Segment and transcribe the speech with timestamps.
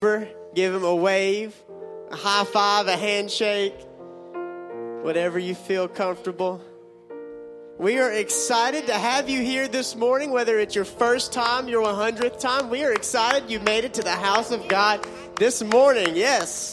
[0.00, 1.60] give him a wave,
[2.12, 3.74] a high five, a handshake,
[5.02, 6.62] whatever you feel comfortable.
[7.78, 11.84] We are excited to have you here this morning, whether it's your first time, your
[11.84, 12.70] 100th time.
[12.70, 16.14] We are excited you made it to the house of God this morning.
[16.14, 16.72] Yes.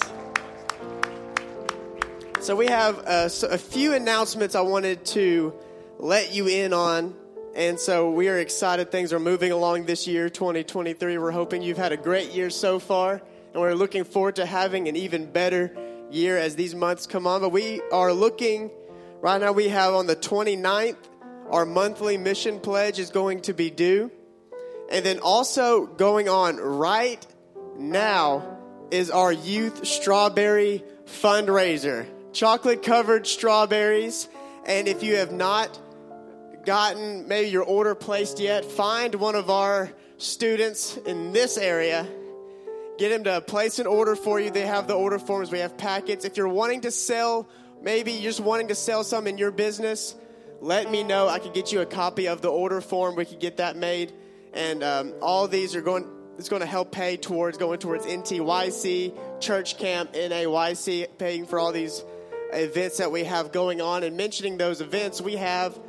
[2.42, 5.52] So, we have uh, a, a few announcements I wanted to
[5.98, 7.16] let you in on.
[7.56, 11.18] And so, we are excited things are moving along this year, 2023.
[11.18, 13.22] We're hoping you've had a great year so far,
[13.54, 15.76] and we're looking forward to having an even better
[16.12, 17.42] year as these months come on.
[17.42, 18.70] But we are looking
[19.26, 20.98] Right now, we have on the 29th,
[21.50, 24.12] our monthly mission pledge is going to be due.
[24.92, 27.26] And then also going on right
[27.76, 28.60] now
[28.92, 32.06] is our youth strawberry fundraiser.
[32.34, 34.30] Chocolate covered strawberries.
[34.68, 35.76] And if you have not
[36.66, 42.08] gotten maybe your order placed yet, find one of our students in this area.
[42.98, 44.52] Get him to place an order for you.
[44.52, 46.26] They have the order forms, we have packets.
[46.26, 47.48] If you're wanting to sell
[47.86, 50.16] Maybe you're just wanting to sell some in your business.
[50.60, 51.28] Let me know.
[51.28, 53.16] I can get you a copy of the order form.
[53.16, 54.12] We can get that made.
[54.54, 56.08] And um, all these are going,
[56.40, 61.72] it's going to help pay towards going towards NTYC, Church Camp, NAYC, paying for all
[61.72, 62.04] these
[62.54, 64.02] events that we have going on.
[64.02, 65.80] And mentioning those events, we have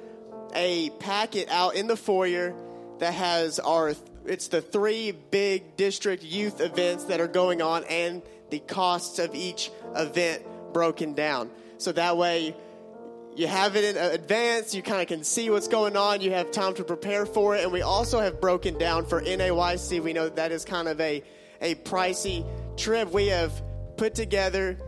[0.57, 2.55] a packet out in the foyer
[2.99, 8.23] that has our it's the three big district youth events that are going on and
[8.51, 12.57] the costs of each event broken down so that way
[13.37, 16.51] you have it in advance, you kind of can see what's going on, you have
[16.51, 17.65] time to prepare for it.
[17.65, 20.03] And we also have broken down for NAYC.
[20.03, 21.23] We know that, that is kind of a,
[21.61, 22.47] a pricey
[22.79, 23.13] trip.
[23.13, 23.53] We have
[23.99, 24.79] put together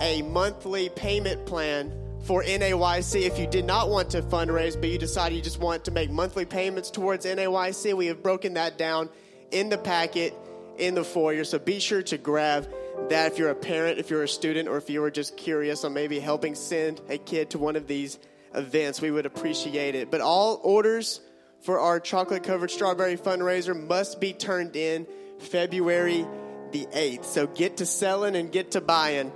[0.00, 1.92] a monthly payment plan
[2.28, 3.22] for NAYC.
[3.22, 6.10] If you did not want to fundraise, but you decided you just want to make
[6.10, 9.08] monthly payments towards NAYC, we have broken that down
[9.50, 10.34] in the packet
[10.76, 11.42] in the foyer.
[11.44, 12.68] So be sure to grab
[13.08, 15.84] that if you're a parent, if you're a student, or if you were just curious
[15.84, 18.18] on maybe helping send a kid to one of these
[18.54, 20.10] events, we would appreciate it.
[20.10, 21.22] But all orders
[21.62, 25.06] for our chocolate covered strawberry fundraiser must be turned in
[25.38, 26.26] February
[26.72, 27.24] the 8th.
[27.24, 29.32] So get to selling and get to buying.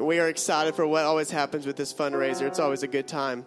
[0.00, 2.46] And we are excited for what always happens with this fundraiser.
[2.46, 3.44] It's always a good time.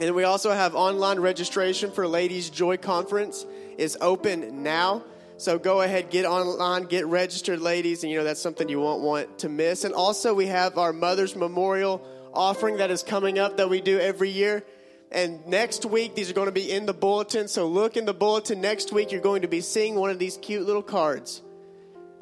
[0.00, 3.44] And we also have online registration for Ladies Joy Conference
[3.76, 5.02] is open now.
[5.36, 9.02] So go ahead, get online, get registered, ladies, and you know that's something you won't
[9.02, 9.82] want to miss.
[9.82, 13.98] And also, we have our Mother's Memorial offering that is coming up that we do
[13.98, 14.62] every year.
[15.10, 17.48] And next week, these are going to be in the bulletin.
[17.48, 18.60] So look in the bulletin.
[18.60, 21.42] Next week, you're going to be seeing one of these cute little cards.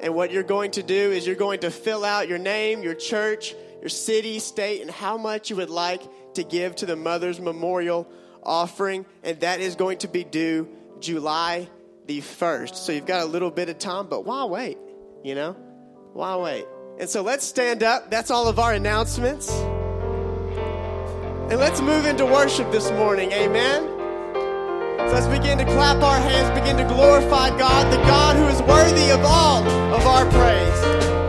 [0.03, 2.93] And what you're going to do is you're going to fill out your name, your
[2.93, 6.01] church, your city, state, and how much you would like
[6.33, 8.05] to give to the Mother's Memorial
[8.43, 9.05] offering.
[9.23, 10.67] And that is going to be due
[10.99, 11.69] July
[12.05, 12.75] the first.
[12.75, 14.77] So you've got a little bit of time, but why wait?
[15.23, 15.53] You know?
[16.11, 16.65] Why wait?
[16.99, 18.11] And so let's stand up.
[18.11, 19.49] That's all of our announcements.
[21.49, 23.31] And let's move into worship this morning.
[23.31, 23.92] Amen.
[25.09, 28.61] So let's begin to clap our hands, begin to glorify God, the God who is
[28.63, 31.22] worthy of all of our praise.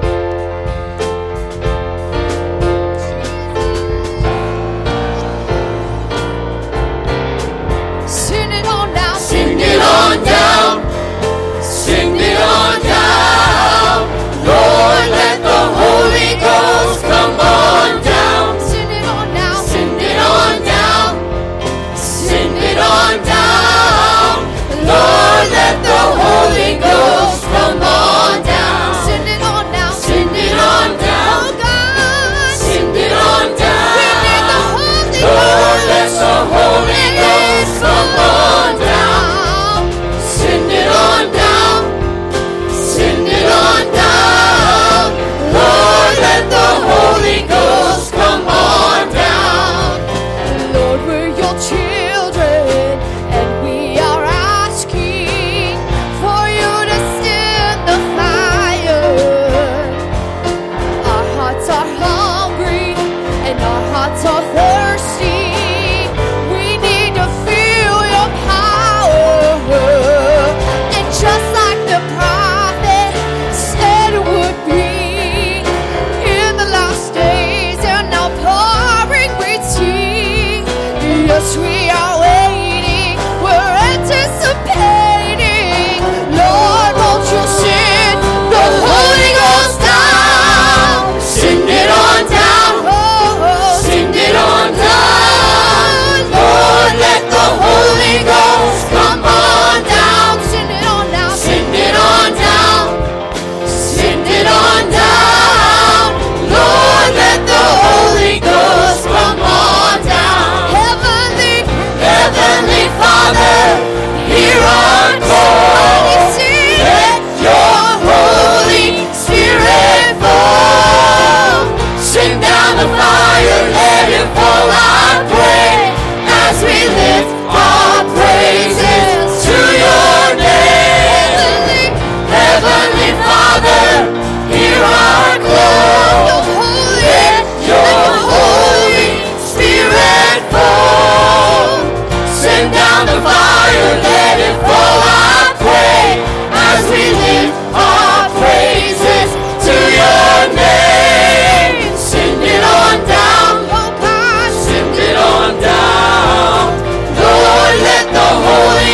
[158.55, 158.94] holy.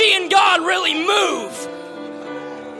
[0.00, 1.66] start seeing God really move.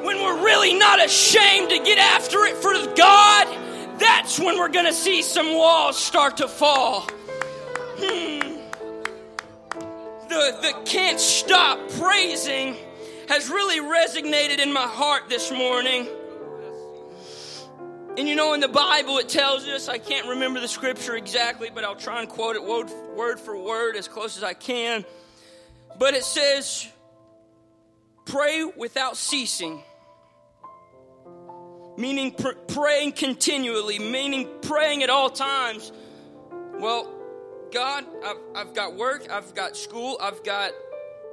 [0.04, 4.86] When we're really not ashamed to get after it for God, that's when we're going
[4.86, 7.06] to see some walls start to fall.
[7.98, 8.56] Hmm.
[10.28, 12.76] the, the can't stop praising
[13.28, 16.08] has really resonated in my heart this morning.
[18.16, 21.70] And you know, in the Bible, it tells us, I can't remember the scripture exactly,
[21.72, 25.04] but I'll try and quote it word for word as close as I can.
[25.98, 26.88] But it says,
[28.24, 29.82] pray without ceasing.
[31.96, 35.92] Meaning pr- praying continually, meaning praying at all times.
[36.78, 37.12] Well,
[37.72, 40.72] God, I've, I've got work, I've got school, I've got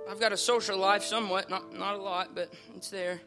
[0.09, 3.21] I've got a social life somewhat, not not a lot, but it's there.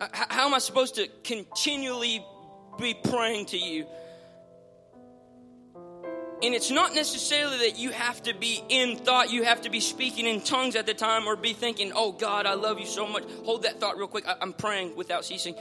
[0.12, 2.24] How am I supposed to continually
[2.78, 3.86] be praying to you?
[6.42, 9.80] And it's not necessarily that you have to be in thought, you have to be
[9.80, 13.06] speaking in tongues at the time or be thinking, oh God, I love you so
[13.06, 13.24] much.
[13.44, 14.26] Hold that thought real quick.
[14.26, 15.54] I- I'm praying without ceasing.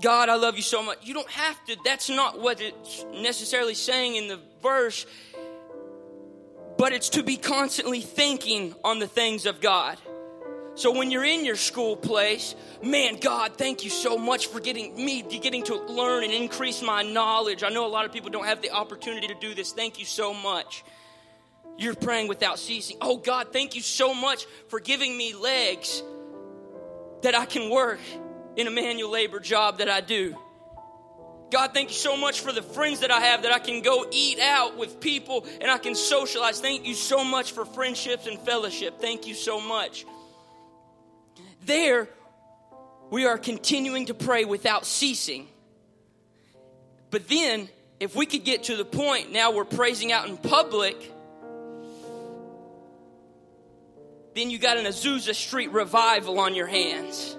[0.00, 0.98] God, I love you so much.
[1.02, 1.76] You don't have to.
[1.84, 5.06] That's not what it's necessarily saying in the verse,
[6.78, 9.98] but it's to be constantly thinking on the things of God.
[10.76, 14.94] So when you're in your school place, man, God, thank you so much for getting
[14.94, 17.62] me getting to learn and increase my knowledge.
[17.62, 19.72] I know a lot of people don't have the opportunity to do this.
[19.72, 20.84] Thank you so much.
[21.78, 22.98] You're praying without ceasing.
[23.00, 26.02] Oh God, thank you so much for giving me legs
[27.22, 28.00] that I can work
[28.56, 30.36] in a manual labor job that I do.
[31.50, 34.04] God, thank you so much for the friends that I have that I can go
[34.10, 36.60] eat out with people and I can socialize.
[36.60, 39.00] Thank you so much for friendships and fellowship.
[39.00, 40.04] Thank you so much.
[41.66, 42.08] There,
[43.10, 45.48] we are continuing to pray without ceasing.
[47.10, 47.68] But then,
[47.98, 50.96] if we could get to the point now we're praising out in public,
[54.34, 57.36] then you got an Azusa Street revival on your hands.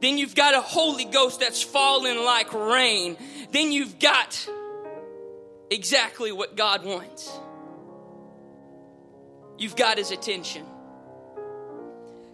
[0.00, 3.16] Then you've got a Holy Ghost that's falling like rain.
[3.52, 4.48] Then you've got
[5.70, 7.30] exactly what God wants.
[9.56, 10.66] You've got His attention.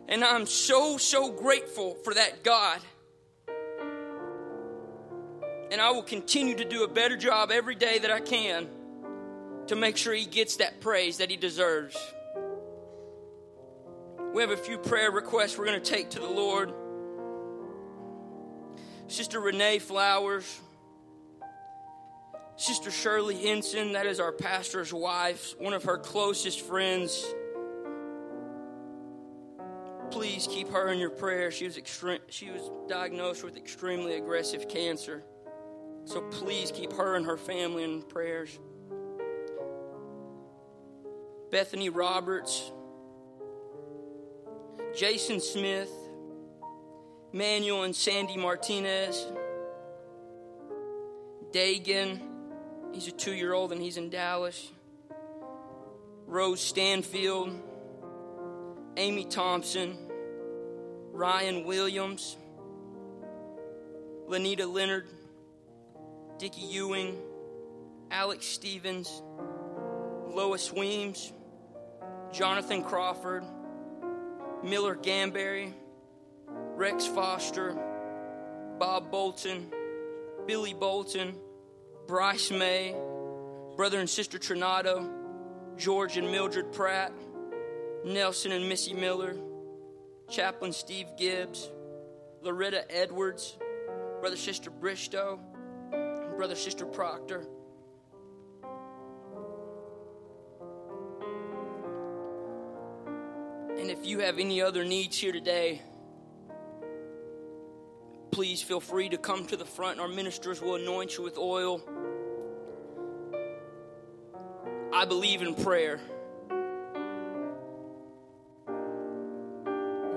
[0.08, 2.80] And I'm so, so grateful for that God.
[5.70, 8.68] And I will continue to do a better job every day that I can
[9.66, 11.96] to make sure He gets that praise that He deserves.
[14.32, 16.72] We have a few prayer requests we're going to take to the Lord.
[19.08, 20.60] Sister Renee Flowers,
[22.56, 27.24] Sister Shirley Henson, that is our pastor's wife, one of her closest friends.
[30.10, 31.50] Please keep her in your prayer.
[31.50, 35.22] She was extreme, she was diagnosed with extremely aggressive cancer.
[36.04, 38.58] So please keep her and her family in prayers.
[41.50, 42.72] Bethany Roberts,
[44.96, 45.90] Jason Smith,
[47.32, 49.26] Manuel and Sandy Martinez,
[51.52, 52.20] Dagan,
[52.92, 54.70] he's a two year old and he's in Dallas,
[56.26, 57.50] Rose Stanfield,
[58.98, 59.96] Amy Thompson,
[61.12, 62.36] Ryan Williams,
[64.26, 65.06] Lanita Leonard,
[66.38, 67.16] Dickie Ewing,
[68.10, 69.22] Alex Stevens,
[70.26, 71.32] Lois Weems,
[72.32, 73.44] Jonathan Crawford,
[74.64, 75.72] Miller Gamberry,
[76.48, 77.76] Rex Foster,
[78.80, 79.72] Bob Bolton,
[80.44, 81.36] Billy Bolton,
[82.08, 82.96] Bryce May,
[83.76, 85.08] brother and sister Trinado,
[85.76, 87.12] George and Mildred Pratt,
[88.04, 89.36] Nelson and Missy Miller,
[90.30, 91.70] Chaplain Steve Gibbs,
[92.42, 93.56] Loretta Edwards,
[94.20, 95.40] brother sister Bristow,
[96.36, 97.44] brother sister Proctor.
[103.78, 105.80] And if you have any other needs here today,
[108.30, 111.38] please feel free to come to the front and our ministers will anoint you with
[111.38, 111.82] oil.
[114.92, 116.00] I believe in prayer.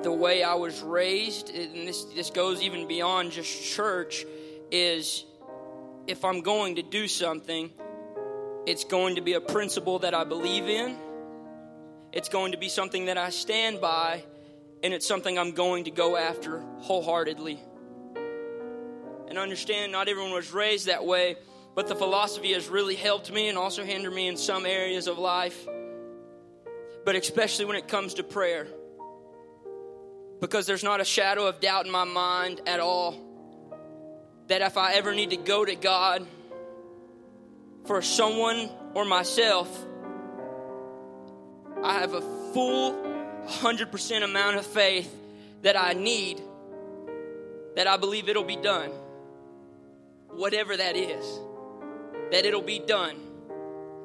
[0.04, 4.26] The way I was raised, and this, this goes even beyond just church,
[4.72, 5.26] is
[6.08, 7.70] if I'm going to do something,
[8.66, 10.98] it's going to be a principle that I believe in.
[12.12, 14.24] It's going to be something that I stand by,
[14.82, 17.60] and it's something I'm going to go after wholeheartedly.
[19.28, 21.36] And understand not everyone was raised that way,
[21.76, 25.20] but the philosophy has really helped me and also hindered me in some areas of
[25.20, 25.68] life,
[27.06, 28.68] but especially when it comes to prayer.
[30.41, 33.15] Because there's not a shadow of doubt in my mind at all
[34.47, 36.27] that if I ever need to go to God
[37.86, 39.86] for someone or myself,
[41.84, 42.21] I have a
[42.54, 42.93] full
[43.47, 45.15] 100% amount of faith
[45.62, 46.41] that I need,
[47.75, 48.91] that I believe it'll be done.
[50.30, 51.39] Whatever that is,
[52.32, 53.15] that it'll be done.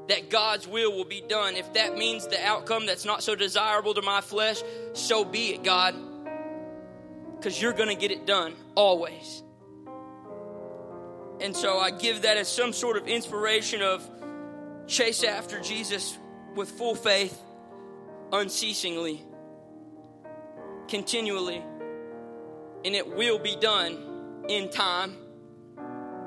[0.09, 1.57] that God's will will be done.
[1.57, 5.65] If that means the outcome that's not so desirable to my flesh, so be it,
[5.65, 5.95] God.
[7.37, 9.43] Because you're going to get it done always.
[11.41, 14.09] And so I give that as some sort of inspiration of
[14.87, 16.19] chase after Jesus
[16.55, 17.39] with full faith,
[18.33, 19.23] unceasingly,
[20.89, 21.63] continually,
[22.85, 25.17] and it will be done in time,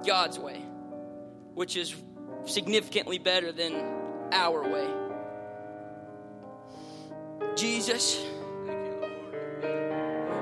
[0.06, 0.62] God's way,
[1.56, 1.96] which is
[2.46, 3.74] significantly better than
[4.32, 4.88] our way.
[7.56, 8.24] Jesus,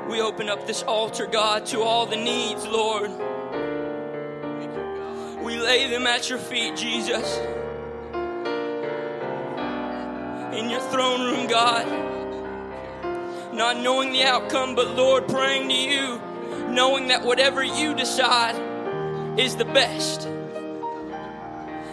[0.09, 3.11] we open up this altar, God, to all the needs, Lord.
[5.43, 7.37] We lay them at your feet, Jesus.
[10.53, 11.85] In your throne room, God.
[13.53, 16.21] Not knowing the outcome, but Lord, praying to you,
[16.69, 18.55] knowing that whatever you decide
[19.37, 20.27] is the best.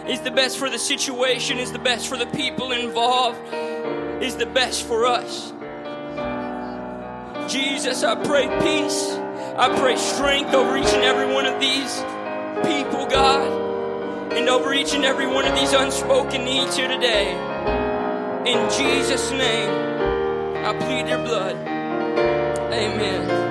[0.07, 3.39] Is the best for the situation, is the best for the people involved,
[4.23, 5.51] is the best for us.
[7.47, 9.13] Jesus, I pray peace.
[9.57, 12.01] I pray strength over each and every one of these
[12.67, 17.31] people, God, and over each and every one of these unspoken needs here today.
[18.45, 19.69] In Jesus' name,
[20.65, 21.55] I plead your blood.
[22.73, 23.45] Amen.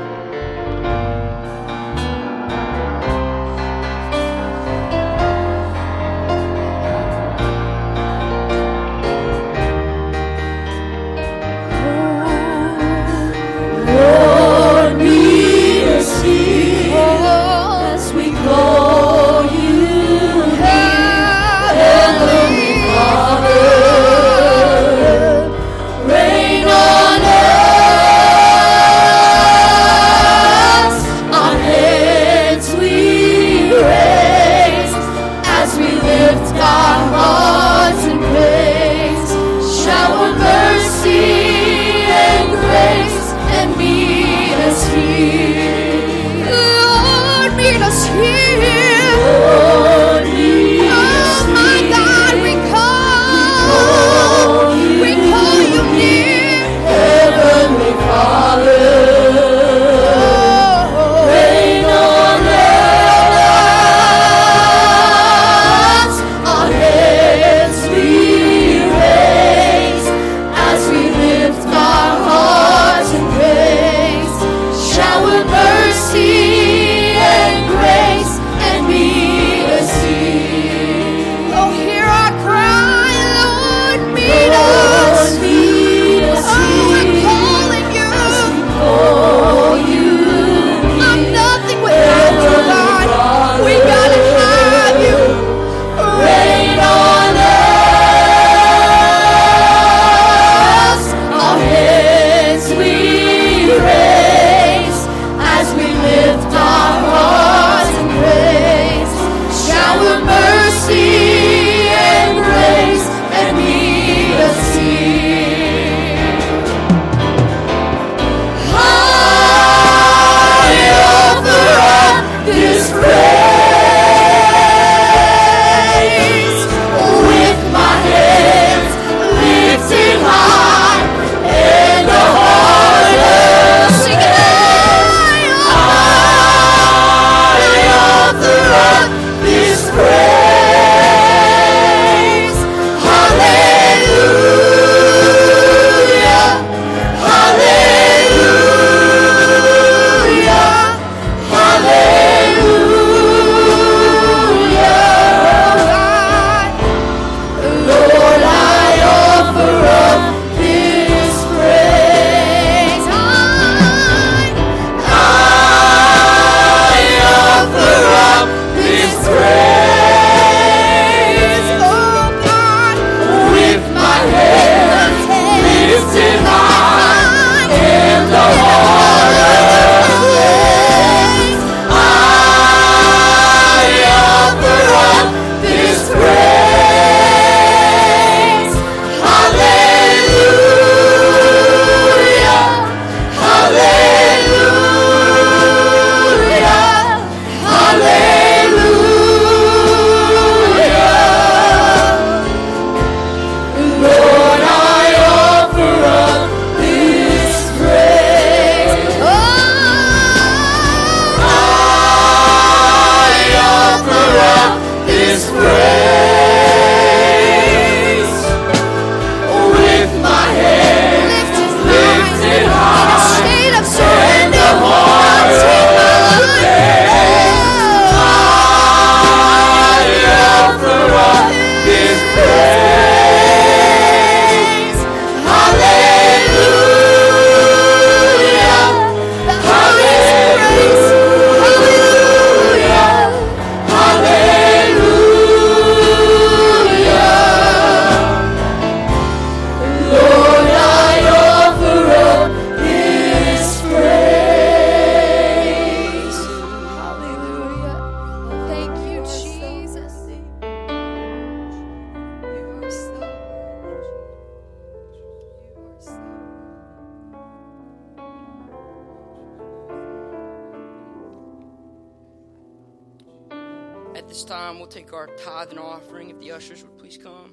[275.44, 276.30] Tithe and offering.
[276.30, 277.52] If the ushers would please come.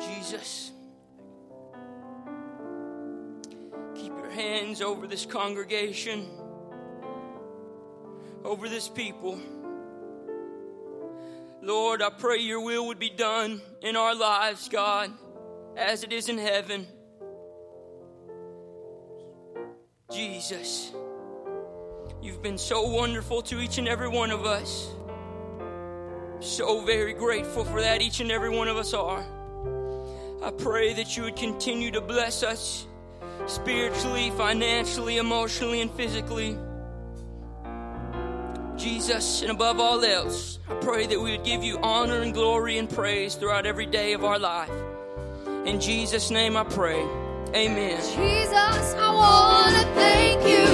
[0.00, 0.72] Jesus.
[3.94, 6.28] Keep your hands over this congregation,
[8.44, 9.40] over this people.
[11.62, 15.10] Lord, I pray your will would be done in our lives, God,
[15.76, 16.86] as it is in heaven.
[20.12, 20.92] Jesus,
[22.20, 24.90] you've been so wonderful to each and every one of us.
[26.40, 29.24] So very grateful for that, each and every one of us are.
[30.42, 32.86] I pray that you would continue to bless us
[33.46, 36.58] spiritually, financially, emotionally, and physically.
[38.76, 42.78] Jesus, and above all else, I pray that we would give you honor and glory
[42.78, 44.70] and praise throughout every day of our life.
[45.64, 47.00] In Jesus' name I pray.
[47.54, 48.00] Amen.
[48.00, 50.66] Jesus, I want to thank you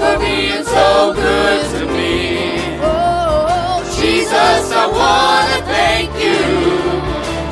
[0.00, 2.78] for being so good to me.
[2.80, 6.40] Oh, Jesus, I want to thank you.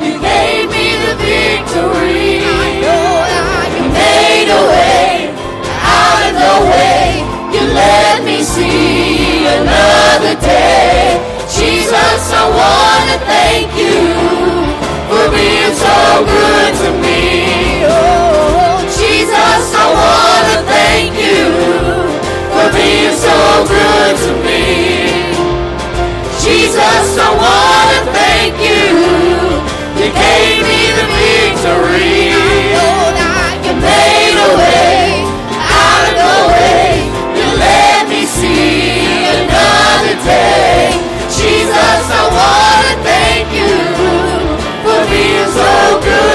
[0.03, 2.41] You gave me the victory.
[2.41, 5.29] I know that You made a way
[5.85, 7.27] out of no way.
[7.53, 8.96] You let me see
[9.55, 11.19] another day.
[11.47, 13.97] Jesus, I want to thank you
[15.09, 17.87] for being so good to me.
[17.87, 21.47] Oh, Jesus, I want to thank you
[22.53, 24.63] for being so good to me.
[26.43, 28.85] Jesus, I want to thank you.
[29.99, 32.36] You gave me the victory.
[45.87, 46.26] So good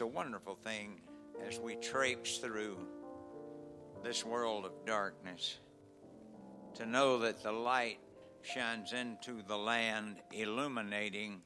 [0.00, 1.02] It's a wonderful thing
[1.46, 2.78] as we traipse through
[4.02, 5.58] this world of darkness
[6.76, 7.98] to know that the light
[8.40, 11.42] shines into the land, illuminating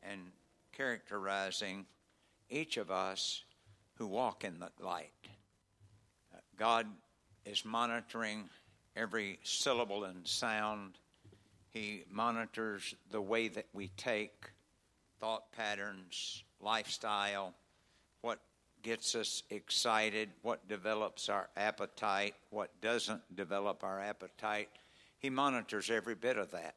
[0.00, 0.20] and
[0.70, 1.86] characterizing
[2.48, 3.42] each of us
[3.94, 5.10] who walk in the light.
[6.56, 6.86] God
[7.44, 8.48] is monitoring
[8.94, 10.98] every syllable and sound.
[11.70, 14.52] He monitors the way that we take
[15.18, 17.54] thought patterns, lifestyle,
[18.22, 18.40] what
[18.82, 24.68] gets us excited, what develops our appetite, what doesn't develop our appetite.
[25.18, 26.74] He monitors every bit of that.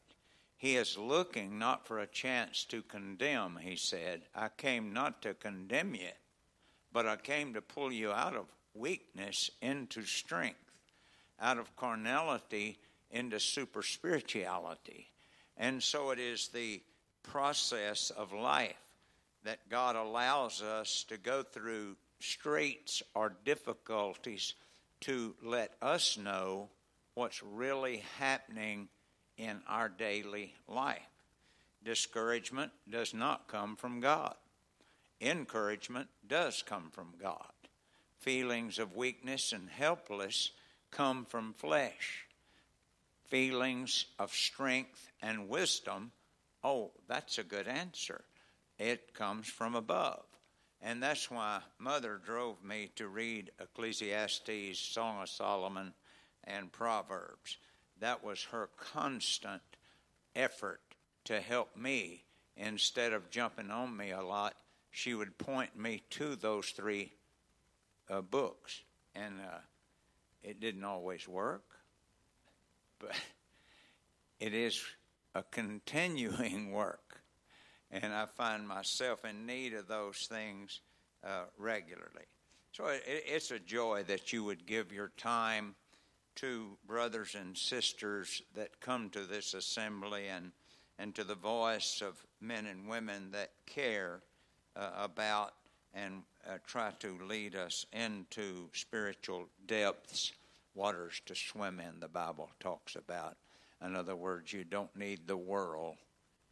[0.57, 4.21] He is looking not for a chance to condemn, he said.
[4.33, 6.11] I came not to condemn you,
[6.91, 10.59] but I came to pull you out of weakness into strength,
[11.39, 12.77] out of carnality
[13.11, 15.07] into super spirituality.
[15.57, 16.81] And so it is the
[17.23, 18.75] process of life
[19.45, 24.55] that God allows us to go through straits or difficulties
[25.01, 26.69] to let us know
[27.13, 28.89] what's really happening
[29.37, 31.01] in our daily life.
[31.83, 34.35] Discouragement does not come from God.
[35.21, 37.51] Encouragement does come from God.
[38.19, 40.51] Feelings of weakness and helpless
[40.89, 42.25] come from flesh.
[43.27, 46.11] Feelings of strength and wisdom,
[46.63, 48.23] oh, that's a good answer.
[48.77, 50.25] It comes from above.
[50.81, 55.93] And that's why Mother drove me to read Ecclesiastes, Song of Solomon,
[56.43, 57.57] and Proverbs.
[57.99, 59.61] That was her constant
[60.35, 60.81] effort
[61.25, 62.23] to help me.
[62.57, 64.55] Instead of jumping on me a lot,
[64.91, 67.11] she would point me to those three
[68.09, 68.83] uh, books.
[69.15, 69.57] And uh,
[70.43, 71.65] it didn't always work,
[72.99, 73.15] but
[74.39, 74.83] it is
[75.33, 77.21] a continuing work.
[77.91, 80.81] And I find myself in need of those things
[81.23, 82.25] uh, regularly.
[82.71, 85.75] So it, it's a joy that you would give your time
[86.35, 90.51] to brothers and sisters that come to this assembly and,
[90.99, 94.21] and to the voice of men and women that care
[94.75, 95.53] uh, about
[95.93, 100.33] and uh, try to lead us into spiritual depths,
[100.73, 103.37] waters to swim in, the Bible talks about.
[103.83, 105.95] In other words, you don't need the world.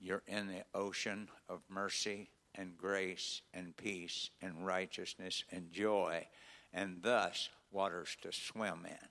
[0.04, 6.28] You're in the ocean of mercy and grace and peace and righteousness and joy,
[6.74, 9.08] and thus waters to swim in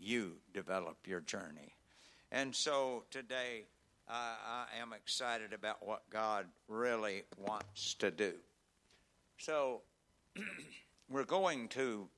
[0.00, 1.74] you develop your journey.
[2.32, 3.64] And so today,
[4.08, 8.34] I, I am excited about what God really wants to do.
[9.38, 9.82] So,
[11.10, 12.08] we're going to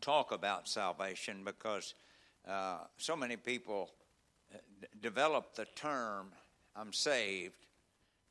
[0.00, 1.94] talk about salvation because
[2.46, 3.90] uh, so many people
[4.54, 4.58] uh,
[5.00, 6.32] develop the term
[6.76, 7.66] "I'm saved,"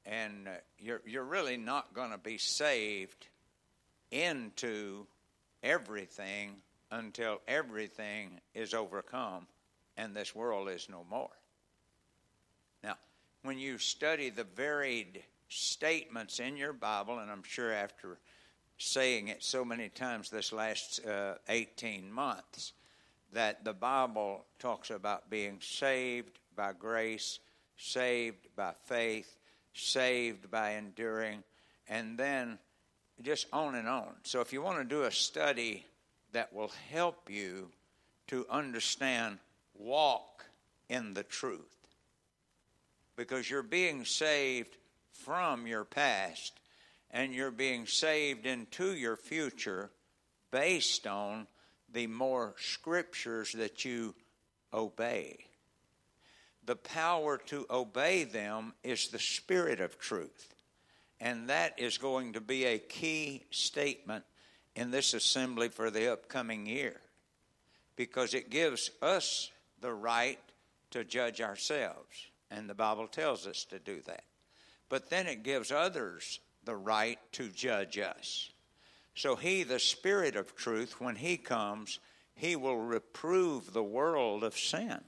[0.05, 3.27] and uh, you're you're really not going to be saved
[4.11, 5.05] into
[5.63, 6.55] everything
[6.91, 9.47] until everything is overcome
[9.97, 11.29] and this world is no more.
[12.83, 12.95] Now,
[13.43, 18.19] when you study the varied statements in your Bible, and I'm sure after
[18.77, 22.73] saying it so many times this last uh, 18 months,
[23.33, 27.39] that the Bible talks about being saved by grace,
[27.77, 29.37] saved by faith,
[29.73, 31.43] saved by enduring,
[31.87, 32.57] and then
[33.21, 34.13] just on and on.
[34.23, 35.85] So if you want to do a study
[36.33, 37.69] that will help you
[38.27, 39.39] to understand,
[39.73, 40.45] walk
[40.89, 41.61] in the truth.
[43.15, 44.77] Because you're being saved
[45.11, 46.59] from your past
[47.09, 49.89] and you're being saved into your future
[50.51, 51.47] based on
[51.91, 54.13] the more scriptures that you
[54.73, 55.46] obey.
[56.67, 60.53] The power to obey them is the spirit of truth.
[61.19, 64.25] And that is going to be a key statement
[64.75, 66.99] in this assembly for the upcoming year
[67.95, 69.49] because it gives us
[69.79, 70.39] the right
[70.91, 72.27] to judge ourselves.
[72.51, 74.23] And the Bible tells us to do that.
[74.89, 78.51] But then it gives others the right to judge us.
[79.15, 81.99] So he, the Spirit of truth, when he comes,
[82.35, 84.99] he will reprove the world of sin.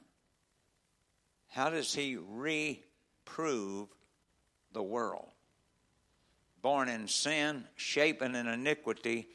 [1.50, 3.90] How does he reprove
[4.72, 5.30] the world?
[6.62, 9.28] Born in sin, shapen in iniquity,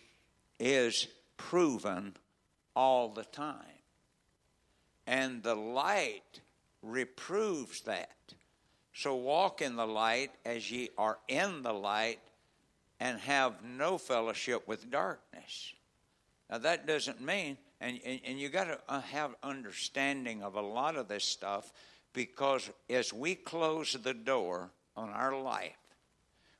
[0.59, 2.15] is proven
[2.77, 3.57] all the time.
[5.07, 6.41] And the light
[6.83, 8.11] reproves that.
[8.93, 12.21] So walk in the light as ye are in the light
[13.01, 15.73] and have no fellowship with darkness.
[16.49, 20.61] Now that doesn't mean, and, and, and you got to uh, have understanding of a
[20.61, 21.73] lot of this stuff
[22.15, 25.77] because as we close the door on our life,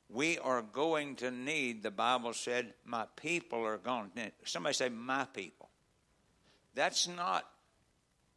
[0.09, 4.89] we are going to need, the Bible said, my people are going to, somebody say,
[4.89, 5.69] my people.
[6.75, 7.45] That's not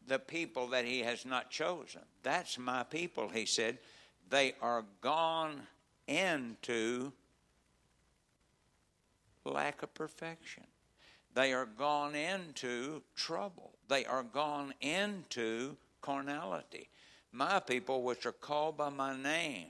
[0.06, 2.00] the people that he has not chosen.
[2.22, 3.78] That's my people, he said.
[4.30, 5.60] They are gone
[6.06, 7.12] into
[9.44, 10.64] lack of perfection.
[11.34, 13.72] They are gone into trouble.
[13.88, 16.88] They are gone into carnality.
[17.32, 19.68] My people, which are called by my name.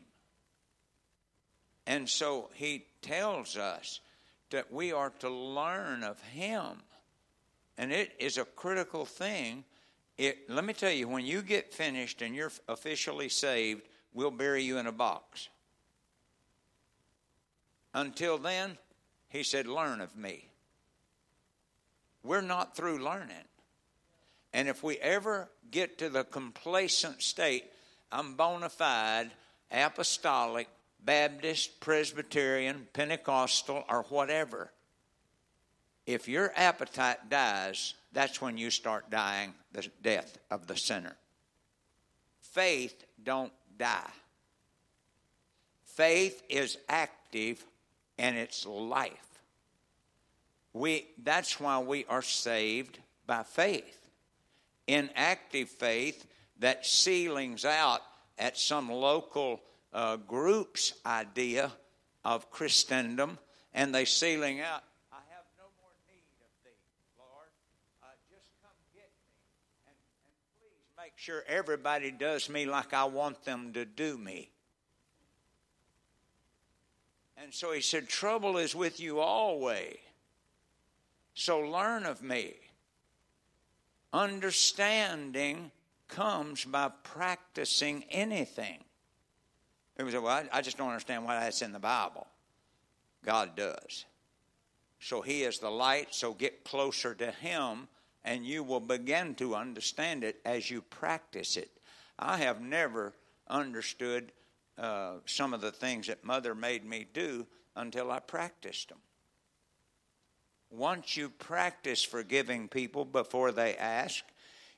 [1.86, 4.00] And so he tells us
[4.50, 6.82] that we are to learn of him.
[7.76, 9.64] And it is a critical thing.
[10.16, 13.82] It, let me tell you, when you get finished and you're officially saved,
[14.12, 15.48] we'll bury you in a box.
[17.94, 18.76] Until then,
[19.28, 20.48] he said, Learn of me.
[22.22, 23.36] We're not through learning.
[24.58, 27.66] And if we ever get to the complacent state,
[28.10, 29.30] I'm bona fide,
[29.70, 30.66] apostolic,
[30.98, 34.72] Baptist, Presbyterian, Pentecostal, or whatever.
[36.06, 41.14] If your appetite dies, that's when you start dying the death of the sinner.
[42.40, 44.10] Faith don't die.
[45.84, 47.64] Faith is active
[48.18, 49.38] and it's life.
[50.72, 54.07] We, that's why we are saved by faith.
[54.88, 56.26] In active faith,
[56.58, 58.00] that ceilings out
[58.38, 59.60] at some local
[59.92, 61.70] uh, group's idea
[62.24, 63.38] of Christendom,
[63.72, 64.82] and they ceiling out,
[65.12, 66.70] I have no more need of thee,
[67.18, 67.48] Lord.
[68.02, 69.34] Uh, just come get me.
[69.86, 69.94] And,
[70.26, 74.50] and please make sure everybody does me like I want them to do me.
[77.40, 79.98] And so he said, Trouble is with you always.
[81.34, 82.54] So learn of me.
[84.12, 85.70] Understanding
[86.08, 88.82] comes by practicing anything.
[89.96, 92.26] People say, Well, I, just don't understand why that's in the Bible.
[93.24, 94.04] God does.
[95.00, 97.88] So He is the light, so get closer to Him,
[98.24, 101.70] and you will begin to understand it as you practice it.
[102.18, 103.12] I have never
[103.48, 104.32] understood
[104.78, 107.46] uh, some of the things that Mother made me do
[107.76, 108.98] until I practiced them.
[110.70, 114.24] Once you practice forgiving people before they ask,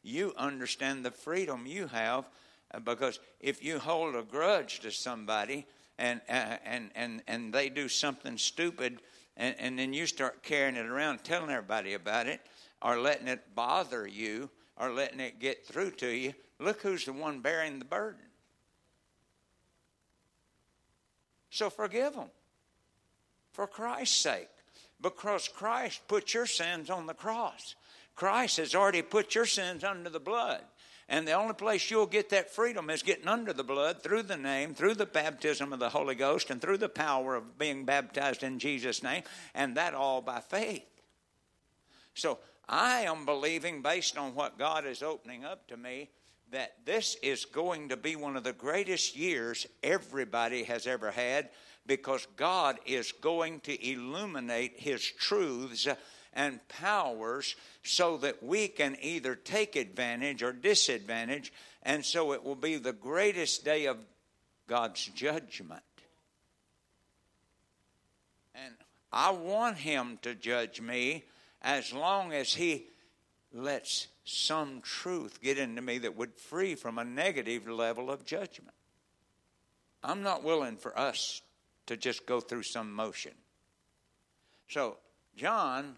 [0.02, 2.28] you understand the freedom you have
[2.72, 5.66] uh, because if you hold a grudge to somebody
[5.98, 9.00] and uh, and and and they do something stupid
[9.36, 12.40] and, and then you start carrying it around telling everybody about it
[12.82, 17.12] or letting it bother you or letting it get through to you look who's the
[17.12, 18.20] one bearing the burden.
[21.50, 22.30] So forgive them
[23.52, 24.48] for christ's sake
[25.02, 27.74] because christ put your sins on the cross
[28.14, 30.62] christ has already put your sins under the blood
[31.10, 34.36] and the only place you'll get that freedom is getting under the blood through the
[34.36, 38.44] name, through the baptism of the Holy Ghost, and through the power of being baptized
[38.44, 40.86] in Jesus' name, and that all by faith.
[42.14, 42.38] So
[42.68, 46.10] I am believing, based on what God is opening up to me,
[46.52, 51.48] that this is going to be one of the greatest years everybody has ever had
[51.90, 55.88] because God is going to illuminate His truths
[56.32, 62.54] and powers so that we can either take advantage or disadvantage, and so it will
[62.54, 63.96] be the greatest day of
[64.68, 65.82] God's judgment.
[68.54, 68.74] And
[69.12, 71.24] I want Him to judge me
[71.60, 72.86] as long as He
[73.52, 78.76] lets some truth get into me that would free from a negative level of judgment.
[80.04, 81.42] I'm not willing for us
[81.86, 83.32] to just go through some motion.
[84.68, 84.98] So,
[85.36, 85.96] John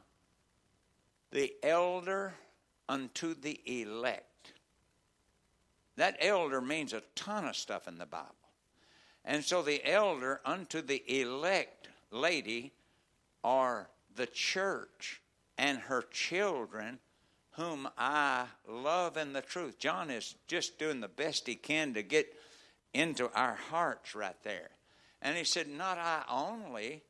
[1.32, 2.34] the elder
[2.88, 4.52] unto the elect.
[5.96, 8.28] That elder means a ton of stuff in the Bible.
[9.24, 12.72] And so the elder unto the elect lady
[13.42, 15.22] are the church
[15.58, 16.98] and her children
[17.52, 19.78] whom I love in the truth.
[19.78, 22.34] John is just doing the best he can to get
[22.94, 24.70] into our hearts right there.
[25.22, 27.02] And he said, Not I only,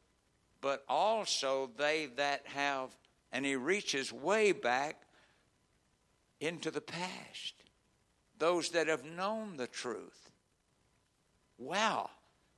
[0.60, 2.90] but also they that have
[3.32, 5.00] and he reaches way back
[6.40, 7.54] into the past.
[8.38, 10.30] Those that have known the truth.
[11.56, 12.10] Wow,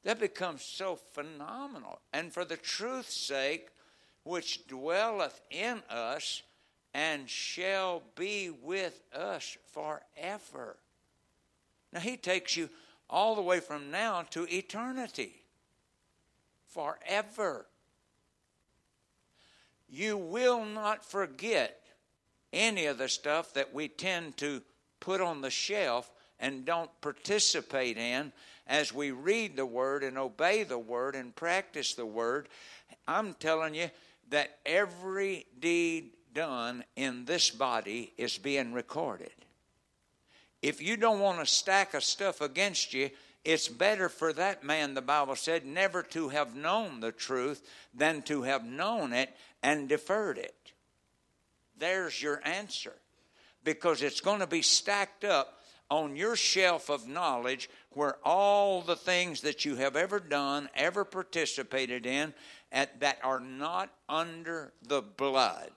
[0.03, 2.01] that becomes so phenomenal.
[2.13, 3.69] And for the truth's sake,
[4.25, 6.43] which dwelleth in us
[6.93, 10.77] and shall be with us forever.
[11.93, 12.71] Now, he takes you
[13.09, 15.44] all the way from now to eternity.
[16.75, 17.67] Forever
[19.89, 21.81] you will not forget
[22.53, 24.61] any of the stuff that we tend to
[24.99, 26.11] put on the shelf
[26.41, 28.33] and don't participate in
[28.67, 32.49] as we read the Word and obey the Word and practice the Word,
[33.07, 33.91] I'm telling you
[34.31, 39.31] that every deed done in this body is being recorded.
[40.61, 43.11] If you don't want a stack of stuff against you,
[43.45, 48.23] it's better for that man, the Bible said, never to have known the truth than
[48.23, 50.73] to have known it and deferred it.
[51.79, 52.95] There's your answer.
[53.63, 58.97] Because it's going to be stacked up on your shelf of knowledge where all the
[58.97, 62.35] things that you have ever done, ever participated in,
[62.73, 65.71] at, that are not under the blood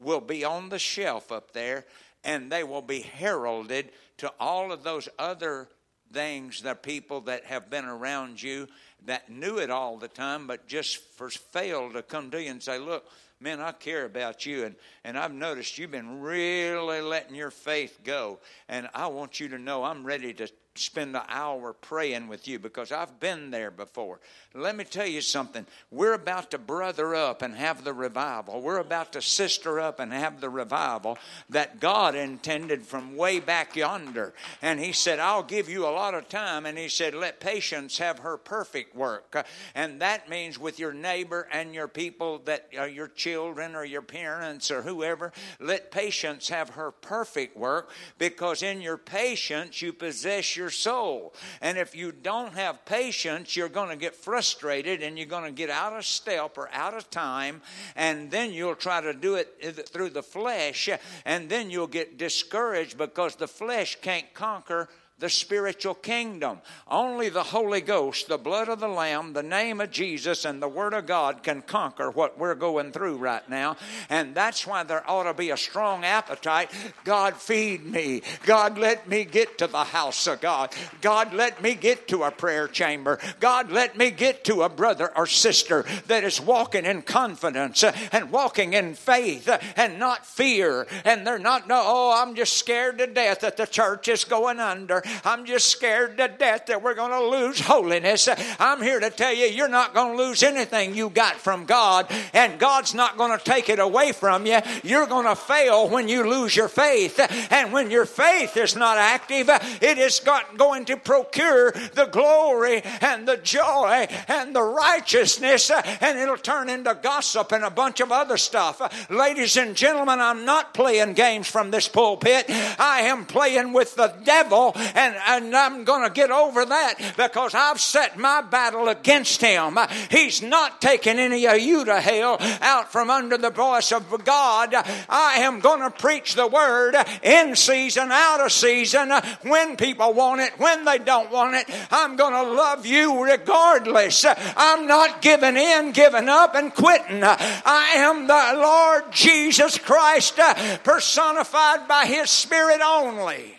[0.00, 1.84] will be on the shelf up there
[2.24, 5.68] and they will be heralded to all of those other
[6.12, 8.66] things, the people that have been around you
[9.06, 12.62] that knew it all the time, but just for, failed to come to you and
[12.62, 13.06] say, Look,
[13.40, 14.64] man, I care about you.
[14.64, 18.38] And, and I've noticed you've been really letting your faith go.
[18.68, 20.48] And I want you to know I'm ready to
[20.78, 24.20] spend an hour praying with you because I've been there before.
[24.54, 25.66] Let me tell you something.
[25.90, 28.60] We're about to brother up and have the revival.
[28.60, 31.18] We're about to sister up and have the revival
[31.50, 34.32] that God intended from way back yonder.
[34.62, 36.66] And He said, I'll give you a lot of time.
[36.66, 39.46] And He said, let patience have her perfect work.
[39.74, 44.02] And that means with your neighbor and your people that are your children or your
[44.02, 50.56] parents or whoever, let patience have her perfect work because in your patience you possess
[50.56, 51.34] your soul.
[51.60, 55.50] And if you don't have patience, you're going to get frustrated and you're going to
[55.50, 57.62] get out of step or out of time.
[57.96, 60.88] And then you'll try to do it through the flesh.
[61.24, 64.88] And then you'll get discouraged because the flesh can't conquer
[65.18, 66.60] the spiritual kingdom.
[66.86, 70.68] Only the Holy Ghost, the blood of the Lamb, the name of Jesus, and the
[70.68, 73.76] Word of God can conquer what we're going through right now.
[74.08, 76.70] And that's why there ought to be a strong appetite.
[77.04, 78.22] God, feed me.
[78.44, 80.72] God, let me get to the house of God.
[81.00, 83.18] God, let me get to a prayer chamber.
[83.40, 88.30] God, let me get to a brother or sister that is walking in confidence and
[88.30, 90.86] walking in faith and not fear.
[91.04, 94.60] And they're not, no, oh, I'm just scared to death that the church is going
[94.60, 95.02] under.
[95.24, 98.28] I'm just scared to death that we're going to lose holiness.
[98.58, 102.10] I'm here to tell you, you're not going to lose anything you got from God,
[102.32, 104.58] and God's not going to take it away from you.
[104.82, 107.20] You're going to fail when you lose your faith.
[107.50, 109.48] And when your faith is not active,
[109.80, 116.36] it is going to procure the glory and the joy and the righteousness, and it'll
[116.36, 118.80] turn into gossip and a bunch of other stuff.
[119.10, 122.46] Ladies and gentlemen, I'm not playing games from this pulpit.
[122.78, 127.54] I am playing with the devil and, and I'm going to get over that because
[127.54, 129.78] I've set my battle against him.
[130.10, 134.74] He's not taking any of you to hell out from under the voice of God.
[135.08, 140.40] I am going to preach the word in season, out of season, when people want
[140.40, 141.66] it, when they don't want it.
[141.92, 144.24] I'm going to love you regardless.
[144.56, 147.22] I'm not giving in, giving up, and quitting.
[147.22, 150.38] I am the Lord Jesus Christ
[150.82, 153.57] personified by His Spirit only.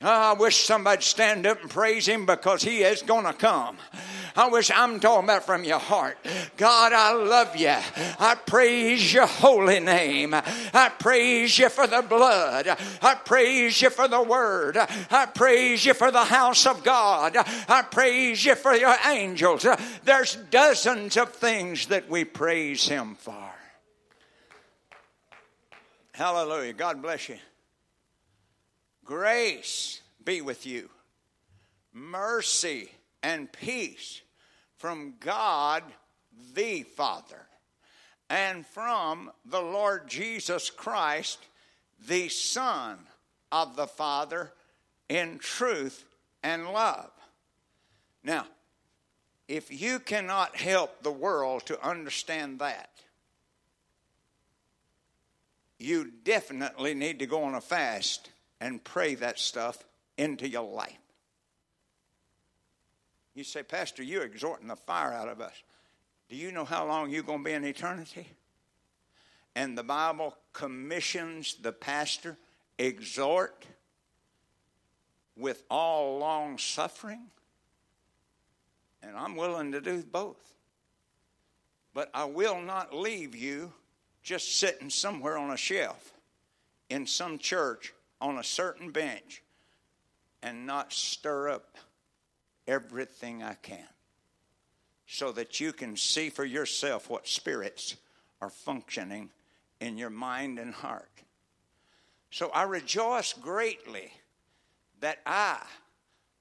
[0.00, 3.78] Oh, I wish somebody'd stand up and praise him because he is going to come.
[4.36, 6.16] I wish I'm talking about from your heart.
[6.56, 7.74] God, I love you.
[8.20, 10.34] I praise your holy name.
[10.34, 12.68] I praise you for the blood.
[13.02, 14.76] I praise you for the word.
[14.76, 17.36] I praise you for the house of God.
[17.68, 19.66] I praise you for your angels.
[20.04, 23.50] There's dozens of things that we praise him for.
[26.12, 26.74] Hallelujah.
[26.74, 27.38] God bless you.
[29.08, 30.90] Grace be with you,
[31.94, 32.90] mercy
[33.22, 34.20] and peace
[34.76, 35.82] from God
[36.52, 37.46] the Father
[38.28, 41.38] and from the Lord Jesus Christ,
[42.06, 42.98] the Son
[43.50, 44.52] of the Father,
[45.08, 46.04] in truth
[46.42, 47.10] and love.
[48.22, 48.44] Now,
[49.48, 52.90] if you cannot help the world to understand that,
[55.78, 58.28] you definitely need to go on a fast
[58.60, 59.84] and pray that stuff
[60.16, 60.98] into your life.
[63.34, 65.54] You say, Pastor, you're exhorting the fire out of us.
[66.28, 68.26] Do you know how long you're going to be in eternity?
[69.54, 72.36] And the Bible commissions the pastor,
[72.78, 73.64] exhort
[75.36, 77.26] with all long suffering.
[79.02, 80.52] And I'm willing to do both.
[81.94, 83.72] But I will not leave you
[84.22, 86.12] just sitting somewhere on a shelf
[86.90, 89.42] in some church on a certain bench
[90.42, 91.76] and not stir up
[92.66, 93.88] everything I can
[95.06, 97.96] so that you can see for yourself what spirits
[98.40, 99.30] are functioning
[99.80, 101.10] in your mind and heart.
[102.30, 104.12] So I rejoice greatly
[105.00, 105.62] that I,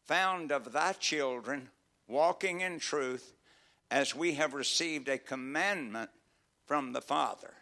[0.06, 1.70] found of thy children
[2.08, 3.34] walking in truth
[3.90, 6.10] as we have received a commandment
[6.66, 7.54] from the Father.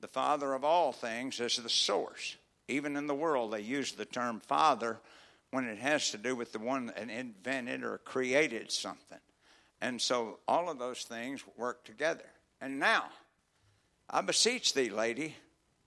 [0.00, 2.36] The Father of all things is the source.
[2.70, 4.98] Even in the world, they use the term Father
[5.50, 9.18] when it has to do with the one that invented or created something.
[9.80, 12.26] And so all of those things work together.
[12.60, 13.06] And now,
[14.08, 15.34] I beseech thee, lady,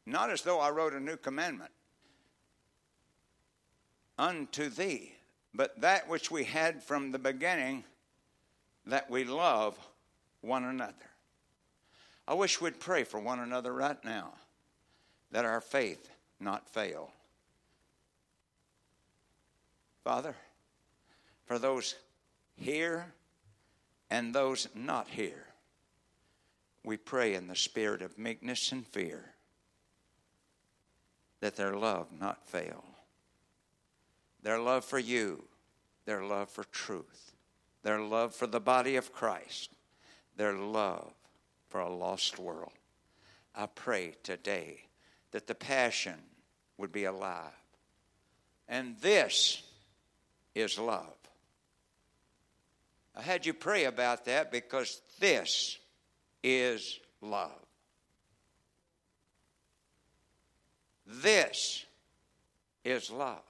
[0.05, 1.71] not as though I wrote a new commandment
[4.17, 5.13] unto thee,
[5.53, 7.85] but that which we had from the beginning,
[8.85, 9.77] that we love
[10.41, 10.93] one another.
[12.27, 14.33] I wish we'd pray for one another right now,
[15.31, 16.09] that our faith
[16.43, 17.11] not fail.
[20.03, 20.35] Father,
[21.45, 21.95] for those
[22.55, 23.13] here
[24.09, 25.45] and those not here,
[26.83, 29.33] we pray in the spirit of meekness and fear
[31.39, 32.83] that their love not fail.
[34.41, 35.43] Their love for you,
[36.05, 37.31] their love for truth,
[37.83, 39.71] their love for the body of Christ,
[40.35, 41.13] their love
[41.69, 42.73] for a lost world.
[43.55, 44.85] I pray today
[45.31, 46.19] that the passion
[46.77, 47.51] would be alive.
[48.67, 49.61] And this
[50.55, 51.15] is love.
[53.15, 55.77] I had you pray about that because this
[56.43, 57.51] is love.
[61.05, 61.85] This
[62.83, 63.43] is love.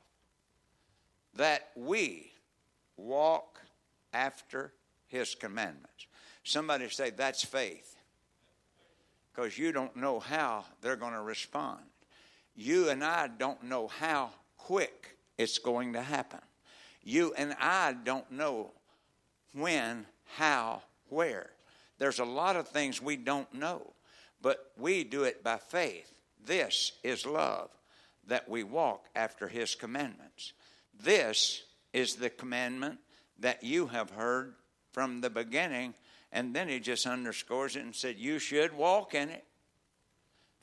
[1.35, 2.31] That we
[2.97, 3.59] walk
[4.13, 4.73] after
[5.07, 6.07] his commandments.
[6.43, 7.95] Somebody say, that's faith.
[9.33, 11.79] Because you don't know how they're going to respond.
[12.55, 16.39] You and I don't know how quick it's going to happen.
[17.03, 18.71] You and I don't know
[19.53, 20.05] when,
[20.37, 21.49] how, where.
[21.97, 23.93] There's a lot of things we don't know,
[24.41, 26.11] but we do it by faith.
[26.45, 27.69] This is love,
[28.27, 30.53] that we walk after his commandments.
[31.01, 32.99] This is the commandment
[33.39, 34.55] that you have heard
[34.91, 35.93] from the beginning.
[36.31, 39.45] And then he just underscores it and said, You should walk in it.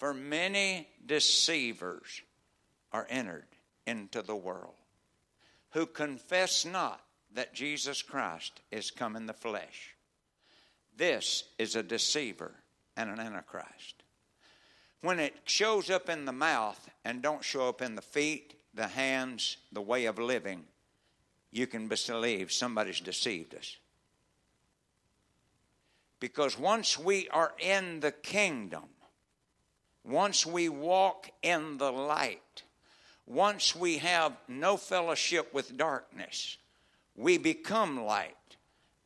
[0.00, 2.22] For many deceivers
[2.90, 3.44] are entered
[3.86, 4.72] into the world
[5.72, 7.02] who confess not
[7.34, 9.94] that Jesus Christ is come in the flesh.
[10.96, 12.54] This is a deceiver
[12.96, 14.02] and an antichrist.
[15.02, 18.88] When it shows up in the mouth and don't show up in the feet, the
[18.88, 20.64] hands, the way of living,
[21.50, 23.76] you can believe somebody's deceived us.
[26.20, 28.84] Because once we are in the kingdom,
[30.10, 32.62] once we walk in the light,
[33.26, 36.58] once we have no fellowship with darkness,
[37.16, 38.34] we become light.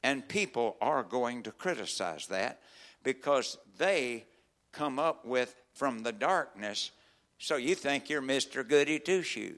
[0.03, 2.61] And people are going to criticize that
[3.03, 4.25] because they
[4.73, 6.91] come up with from the darkness.
[7.39, 8.67] So you think you're Mr.
[8.67, 9.57] Goody Two Shoes.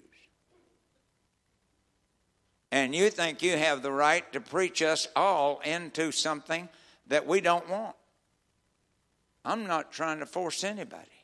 [2.70, 6.68] And you think you have the right to preach us all into something
[7.06, 7.96] that we don't want.
[9.44, 11.15] I'm not trying to force anybody.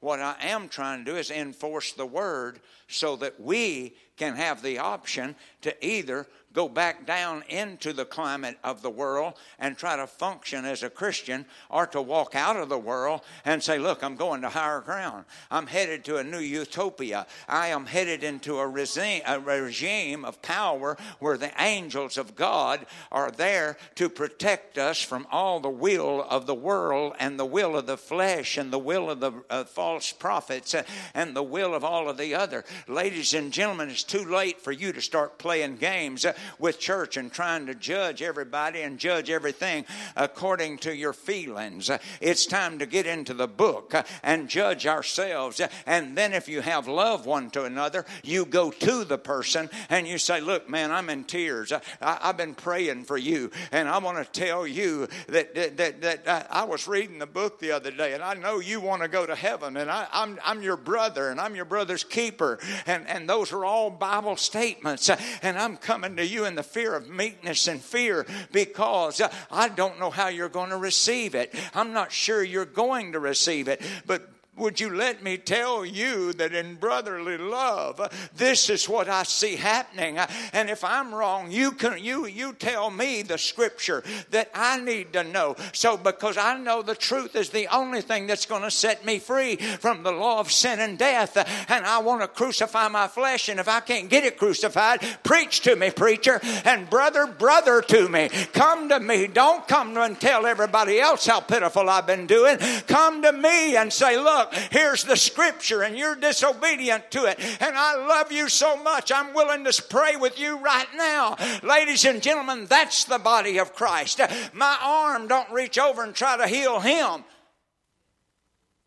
[0.00, 4.62] What I am trying to do is enforce the word so that we can have
[4.62, 6.26] the option to either
[6.58, 10.90] go back down into the climate of the world and try to function as a
[10.90, 14.80] Christian or to walk out of the world and say, Look, I'm going to higher
[14.80, 15.24] ground.
[15.52, 17.28] I'm headed to a new utopia.
[17.46, 22.84] I am headed into a regime, a regime of power where the angels of God
[23.12, 27.76] are there to protect us from all the will of the world and the will
[27.76, 30.74] of the flesh and the will of the uh, false prophets
[31.14, 32.64] and the will of all of the other.
[32.88, 36.26] Ladies and gentlemen, it's too late for you to start playing games
[36.58, 39.84] with church and trying to judge everybody and judge everything
[40.16, 41.90] according to your feelings.
[42.20, 45.60] It's time to get into the book and judge ourselves.
[45.86, 50.06] And then, if you have love one to another, you go to the person and
[50.06, 51.72] you say, Look, man, I'm in tears.
[51.72, 53.50] I, have been praying for you.
[53.72, 57.58] And I want to tell you that, that, that, that I was reading the book
[57.58, 60.38] the other day, and I know you want to go to heaven, and I, I'm,
[60.44, 62.58] I'm your brother, and I'm your brother's keeper.
[62.86, 65.10] And, and those are all Bible statements.
[65.42, 69.68] And I'm coming to you in the fear of meekness and fear because uh, I
[69.68, 71.54] don't know how you're going to receive it.
[71.74, 76.32] I'm not sure you're going to receive it, but would you let me tell you
[76.34, 78.00] that in brotherly love,
[78.36, 80.18] this is what I see happening?
[80.52, 85.12] And if I'm wrong, you can you you tell me the scripture that I need
[85.12, 85.56] to know.
[85.72, 89.18] So because I know the truth is the only thing that's going to set me
[89.18, 91.36] free from the law of sin and death,
[91.70, 95.60] and I want to crucify my flesh, and if I can't get it crucified, preach
[95.60, 98.28] to me, preacher, and brother, brother to me.
[98.52, 99.26] Come to me.
[99.26, 102.58] Don't come and tell everybody else how pitiful I've been doing.
[102.86, 107.38] Come to me and say, look Here's the scripture, and you're disobedient to it.
[107.60, 111.36] And I love you so much, I'm willing to pray with you right now.
[111.62, 114.20] Ladies and gentlemen, that's the body of Christ.
[114.52, 117.24] My arm don't reach over and try to heal him.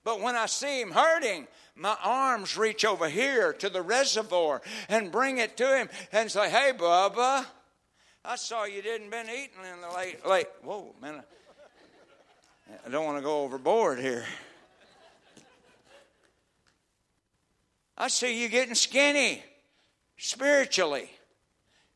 [0.04, 5.12] But when I see him hurting, my arms reach over here to the reservoir and
[5.12, 7.46] bring it to him and say, Hey, Bubba,
[8.24, 10.48] I saw you didn't been eating in the late, late.
[10.64, 11.24] Whoa, man.
[12.86, 14.26] I don't want to go overboard here.
[18.02, 19.44] I see you getting skinny
[20.18, 21.08] spiritually.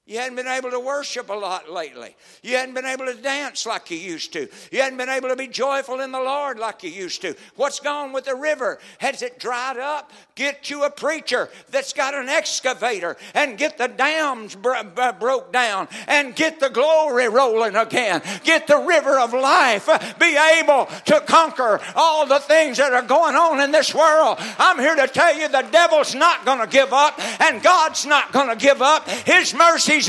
[0.07, 2.15] You hadn't been able to worship a lot lately.
[2.43, 4.47] You hadn't been able to dance like you used to.
[4.71, 7.35] You hadn't been able to be joyful in the Lord like you used to.
[7.55, 8.77] What's gone with the river?
[8.99, 10.11] Has it dried up?
[10.35, 15.51] Get you a preacher that's got an excavator and get the dams bro- bro- broke
[15.51, 18.21] down and get the glory rolling again.
[18.43, 19.89] Get the river of life.
[20.19, 24.37] Be able to conquer all the things that are going on in this world.
[24.59, 28.31] I'm here to tell you the devil's not going to give up and God's not
[28.31, 29.09] going to give up.
[29.09, 29.55] His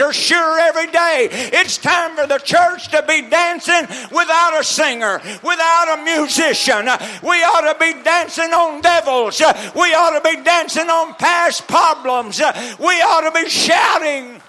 [0.01, 1.29] are sure every day.
[1.31, 6.87] It's time for the church to be dancing without a singer, without a musician.
[7.23, 9.41] We ought to be dancing on devils.
[9.75, 12.41] We ought to be dancing on past problems.
[12.41, 14.43] We ought to be shouting.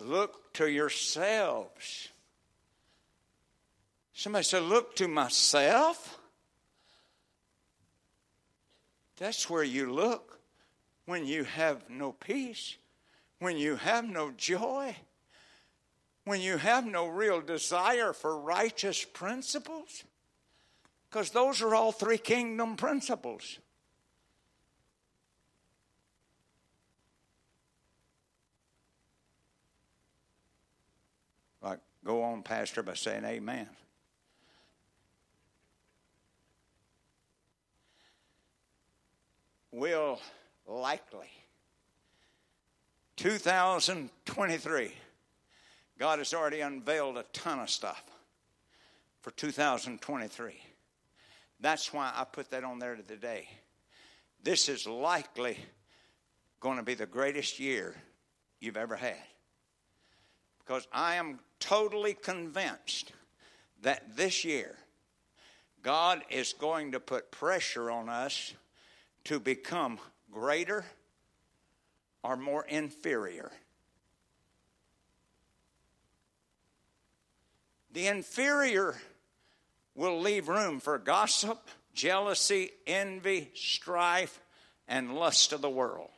[0.00, 2.08] Look to yourselves.
[4.12, 6.19] Somebody said, Look to myself.
[9.20, 10.40] That's where you look
[11.04, 12.78] when you have no peace,
[13.38, 14.96] when you have no joy,
[16.24, 20.04] when you have no real desire for righteous principles.
[21.10, 23.58] Because those are all three kingdom principles.
[31.60, 33.68] Like, go on, Pastor, by saying amen.
[39.72, 40.20] Will
[40.66, 41.28] likely.
[43.16, 44.92] 2023
[45.98, 48.02] god has already unveiled a ton of stuff
[49.20, 50.54] for 2023
[51.60, 53.46] that's why i put that on there today.
[54.42, 55.58] This is likely
[56.60, 57.94] going to be the greatest year
[58.58, 59.16] you've ever had.
[60.58, 63.12] Because i am totally convinced
[63.82, 64.76] that this year
[65.82, 68.54] god is going to put pressure on us
[69.24, 69.98] to become
[70.30, 70.84] greater
[72.22, 73.50] or more inferior.
[77.92, 78.96] The inferior
[79.94, 84.40] will leave room for gossip, jealousy, envy, strife,
[84.86, 86.10] and lust of the world.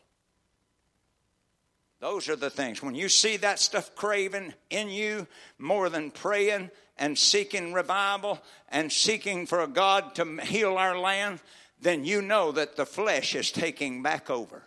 [2.00, 2.82] Those are the things.
[2.82, 5.26] When you see that stuff craving in you
[5.58, 11.38] more than praying and seeking revival and seeking for a God to heal our land,
[11.82, 14.62] then you know that the flesh is taking back over.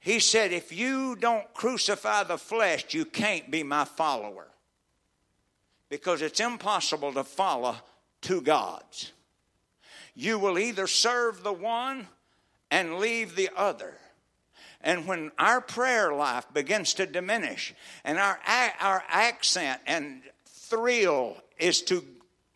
[0.00, 4.48] He said, If you don't crucify the flesh, you can't be my follower.
[5.88, 7.76] Because it's impossible to follow
[8.20, 9.12] two gods.
[10.16, 12.08] You will either serve the one
[12.72, 13.94] and leave the other.
[14.80, 17.72] And when our prayer life begins to diminish
[18.02, 18.40] and our,
[18.80, 22.04] our accent and thrill is to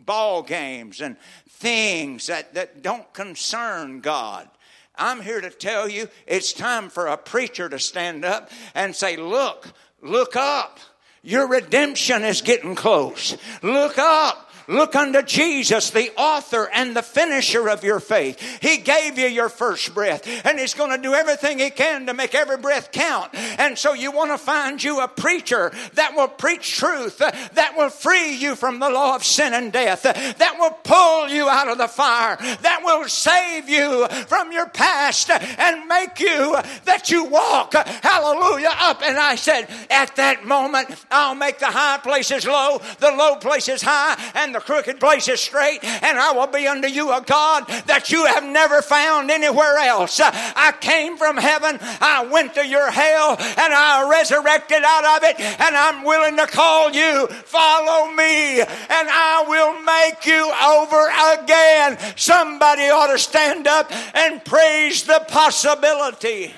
[0.06, 1.16] ball games and
[1.48, 4.48] things that, that don't concern God.
[4.96, 9.16] I'm here to tell you it's time for a preacher to stand up and say,
[9.16, 9.68] Look,
[10.00, 10.78] look up.
[11.22, 13.36] Your redemption is getting close.
[13.62, 14.45] Look up.
[14.68, 18.40] Look unto Jesus, the author and the finisher of your faith.
[18.60, 22.14] He gave you your first breath, and He's going to do everything He can to
[22.14, 23.30] make every breath count.
[23.34, 27.90] And so you want to find you a preacher that will preach truth, that will
[27.90, 31.78] free you from the law of sin and death, that will pull you out of
[31.78, 37.74] the fire, that will save you from your past and make you that you walk,
[37.74, 39.02] hallelujah, up.
[39.02, 43.82] And I said, at that moment, I'll make the high places low, the low places
[43.82, 48.10] high, and the crooked places straight, and I will be unto you a God that
[48.10, 50.18] you have never found anywhere else.
[50.22, 55.40] I came from heaven, I went to your hell, and I resurrected out of it,
[55.40, 57.26] and I'm willing to call you.
[57.26, 60.50] Follow me, and I will make you
[60.80, 62.16] over again.
[62.16, 66.54] Somebody ought to stand up and praise the possibility.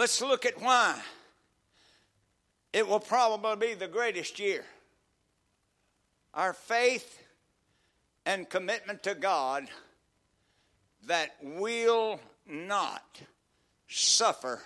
[0.00, 0.98] Let's look at why.
[2.72, 4.64] It will probably be the greatest year.
[6.32, 7.22] Our faith
[8.24, 9.68] and commitment to God
[11.06, 13.20] that will not
[13.88, 14.62] suffer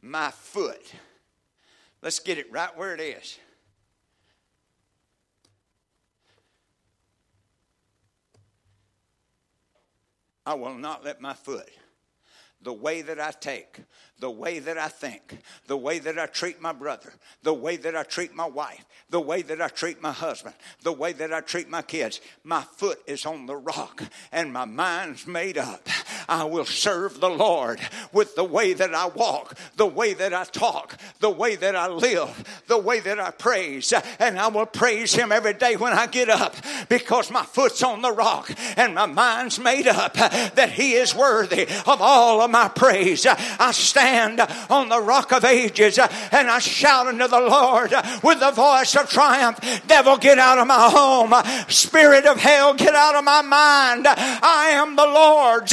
[0.00, 0.92] my foot.
[2.00, 3.36] Let's get it right where it is.
[10.46, 11.68] I will not let my foot,
[12.64, 13.80] the way that I take,
[14.18, 17.12] the way that I think, the way that I treat my brother,
[17.42, 20.92] the way that I treat my wife, the way that I treat my husband, the
[20.92, 24.02] way that I treat my kids, my foot is on the rock
[24.32, 25.86] and my mind's made up.
[26.28, 27.80] I will serve the Lord
[28.12, 31.88] with the way that I walk, the way that I talk, the way that I
[31.88, 33.92] live, the way that I praise.
[34.18, 36.54] And I will praise Him every day when I get up
[36.88, 41.62] because my foot's on the rock and my mind's made up that He is worthy
[41.86, 43.26] of all of my praise.
[43.26, 48.50] I stand on the rock of ages and I shout unto the Lord with the
[48.50, 51.34] voice of triumph Devil, get out of my home.
[51.68, 54.06] Spirit of hell, get out of my mind.
[54.06, 55.72] I am the Lord's.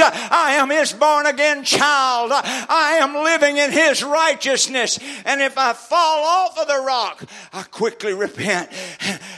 [0.51, 2.31] Am His born again child.
[2.33, 4.99] I am living in His righteousness.
[5.25, 7.23] And if I fall off of the rock,
[7.53, 8.69] I quickly repent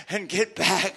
[0.10, 0.96] and get back.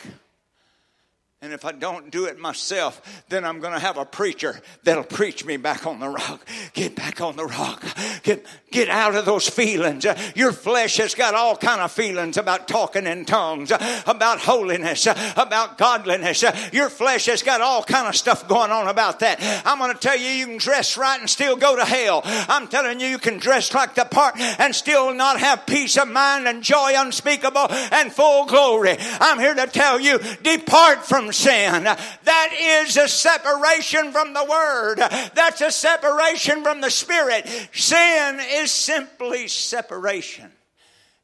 [1.43, 5.05] And if I don't do it myself, then I'm going to have a preacher that'll
[5.05, 6.41] preach me back on the rock.
[6.73, 7.85] Get back on the rock.
[8.23, 10.07] Get, get out of those feelings.
[10.35, 15.77] Your flesh has got all kind of feelings about talking in tongues, about holiness, about
[15.77, 16.43] godliness.
[16.73, 19.39] Your flesh has got all kind of stuff going on about that.
[19.67, 22.23] I'm going to tell you, you can dress right and still go to hell.
[22.25, 26.09] I'm telling you, you can dress like the part and still not have peace of
[26.09, 28.97] mind and joy unspeakable and full glory.
[29.21, 31.85] I'm here to tell you, depart from sin.
[31.85, 34.97] That is a separation from the Word.
[35.35, 37.47] That's a separation from the Spirit.
[37.73, 40.51] Sin is simply separation.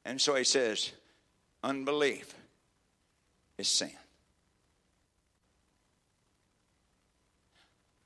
[0.05, 0.93] And so he says,
[1.63, 2.35] unbelief
[3.59, 3.91] is sin.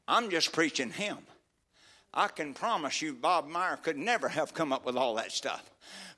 [0.09, 1.19] I'm just preaching him.
[2.15, 5.69] I can promise you, Bob Meyer could never have come up with all that stuff.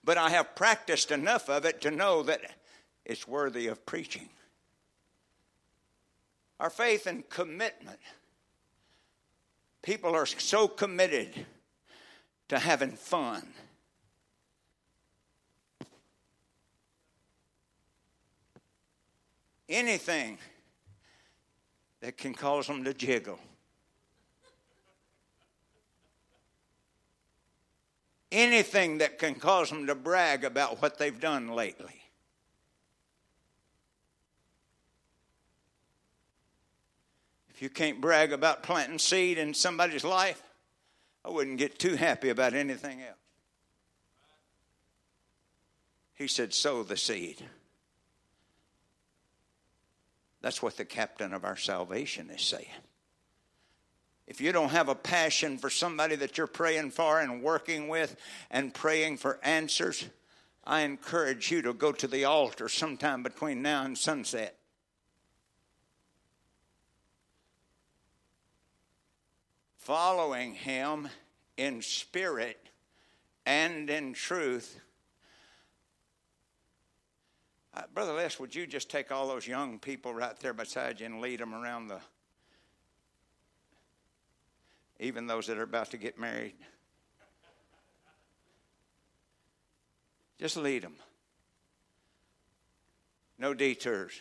[0.05, 2.41] But I have practiced enough of it to know that
[3.05, 4.29] it's worthy of preaching.
[6.61, 7.99] Our faith and commitment.
[9.83, 11.47] People are so committed
[12.49, 13.47] to having fun.
[19.69, 20.39] Anything
[22.01, 23.39] that can cause them to jiggle.
[28.33, 31.98] Anything that can cause them to brag about what they've done lately.
[37.59, 40.41] If you can't brag about planting seed in somebody's life,
[41.25, 43.19] I wouldn't get too happy about anything else.
[46.15, 47.45] He said, Sow the seed.
[50.41, 52.69] That's what the captain of our salvation is saying.
[54.29, 58.15] If you don't have a passion for somebody that you're praying for and working with
[58.53, 60.05] and praying for answers,
[60.63, 64.58] I encourage you to go to the altar sometime between now and sunset.
[69.89, 71.09] Following him
[71.57, 72.61] in spirit
[73.47, 74.79] and in truth.
[77.73, 81.07] Uh, Brother Les, would you just take all those young people right there beside you
[81.07, 82.01] and lead them around the,
[85.01, 86.53] even those that are about to get married?
[90.39, 90.97] Just lead them.
[93.39, 94.21] No detours.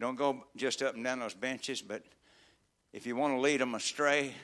[0.00, 2.02] Don't go just up and down those benches, but
[2.92, 4.34] if you want to lead them astray,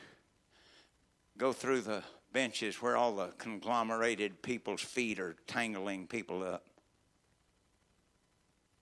[1.42, 6.64] go through the benches where all the conglomerated people's feet are tangling people up.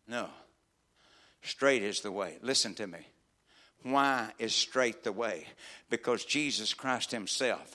[0.06, 0.28] No.
[1.40, 2.36] Straight is the way.
[2.42, 2.98] Listen to me.
[3.82, 5.46] Why is straight the way?
[5.88, 7.74] Because Jesus Christ Himself,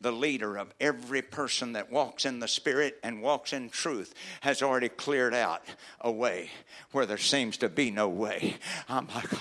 [0.00, 4.62] the leader of every person that walks in the Spirit and walks in truth, has
[4.62, 5.64] already cleared out
[6.00, 6.48] a way
[6.92, 8.54] where there seems to be no way.
[8.88, 9.32] I'm like,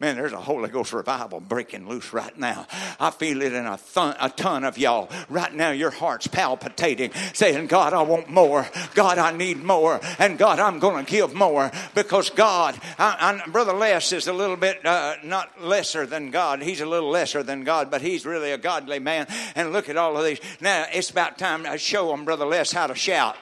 [0.00, 2.66] Man, there's a Holy Ghost revival breaking loose right now.
[2.98, 5.10] I feel it in a, thun, a ton of y'all.
[5.28, 8.66] Right now, your heart's palpitating, saying, God, I want more.
[8.94, 10.00] God, I need more.
[10.18, 14.32] And God, I'm going to give more because God, I, I, Brother Les is a
[14.32, 16.62] little bit uh, not lesser than God.
[16.62, 19.26] He's a little lesser than God, but he's really a godly man.
[19.54, 20.40] And look at all of these.
[20.60, 23.36] Now, it's about time to show them, Brother Les, how to shout.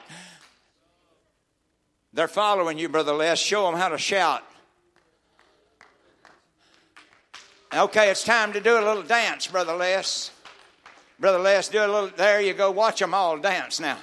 [2.13, 3.39] They're following you, Brother Les.
[3.39, 4.43] Show them how to shout.
[7.75, 10.29] Okay, it's time to do a little dance, Brother Les.
[11.19, 12.07] Brother Les, do a little.
[12.15, 12.69] There you go.
[12.69, 13.97] Watch them all dance now.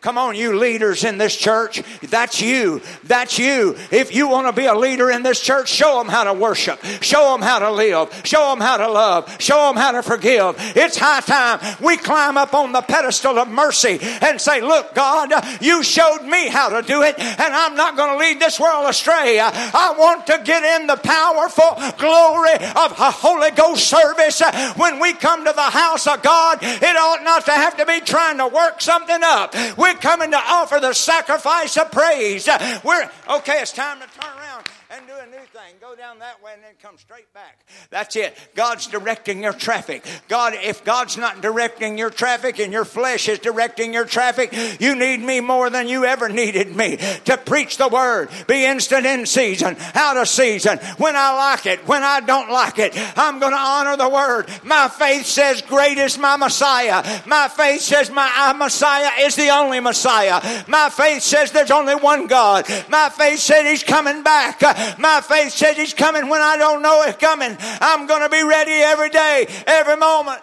[0.00, 1.82] Come on, you leaders in this church.
[2.00, 2.80] That's you.
[3.04, 3.76] That's you.
[3.90, 6.82] If you want to be a leader in this church, show them how to worship.
[7.02, 8.08] Show them how to live.
[8.24, 9.36] Show them how to love.
[9.40, 10.54] Show them how to forgive.
[10.74, 15.32] It's high time we climb up on the pedestal of mercy and say, Look, God,
[15.60, 18.88] you showed me how to do it, and I'm not going to lead this world
[18.88, 19.38] astray.
[19.38, 24.40] I want to get in the powerful glory of a Holy Ghost service.
[24.76, 28.00] When we come to the house of God, it ought not to have to be
[28.00, 29.54] trying to work something up.
[29.90, 32.48] We're coming to offer the sacrifice of praise.
[32.84, 34.59] We're okay, it's time to turn around
[34.90, 35.76] and do a new thing.
[35.80, 37.60] Go down that way and then come straight back.
[37.90, 38.36] That's it.
[38.56, 40.04] God's directing your traffic.
[40.28, 44.96] God, if God's not directing your traffic and your flesh is directing your traffic, you
[44.96, 48.30] need me more than you ever needed me to preach the word.
[48.48, 50.78] Be instant in season, out of season.
[50.98, 54.48] When I like it, when I don't like it, I'm going to honor the word.
[54.64, 57.22] My faith says, Great is my Messiah.
[57.26, 60.64] My faith says, My Messiah is the only Messiah.
[60.66, 62.68] My faith says, There's only one God.
[62.88, 64.60] My faith said, He's coming back.
[64.98, 67.56] My faith says He's coming when I don't know it's coming.
[67.60, 70.42] I'm going to be ready every day, every moment.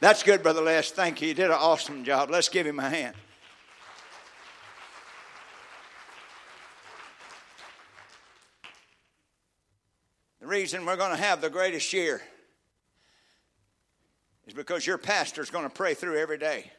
[0.00, 0.90] That's good, Brother Les.
[0.90, 1.28] Thank you.
[1.28, 2.28] You did an awesome job.
[2.28, 3.14] Let's give him a hand.
[10.40, 12.20] The reason we're going to have the greatest year
[14.48, 16.72] is because your pastor's going to pray through every day.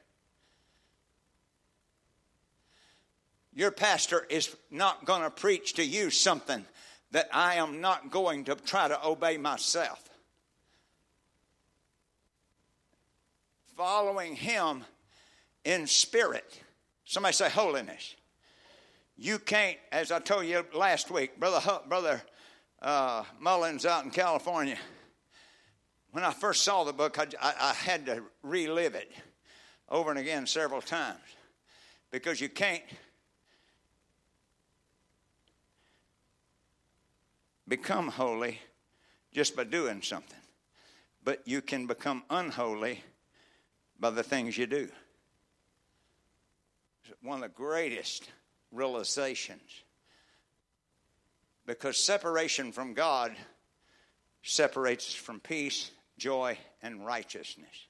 [3.55, 6.65] Your pastor is not going to preach to you something
[7.11, 10.09] that I am not going to try to obey myself.
[13.77, 14.83] Following him
[15.63, 16.61] in spirit.
[17.05, 18.15] Somebody say holiness.
[19.17, 22.21] You can't, as I told you last week, brother brother
[22.81, 24.77] uh, Mullins out in California.
[26.11, 29.11] When I first saw the book, I, I, I had to relive it
[29.89, 31.19] over and again several times
[32.11, 32.83] because you can't
[37.67, 38.59] become holy
[39.33, 40.39] just by doing something,
[41.23, 43.03] but you can become unholy
[43.99, 44.89] by the things you do.
[47.21, 48.29] One of the greatest
[48.71, 49.83] realizations
[51.65, 53.33] because separation from God
[54.41, 57.87] separates us from peace, joy, and righteousness.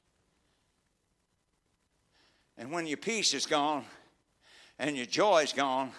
[2.57, 3.85] And when your peace is gone
[4.77, 5.91] and your joy is gone,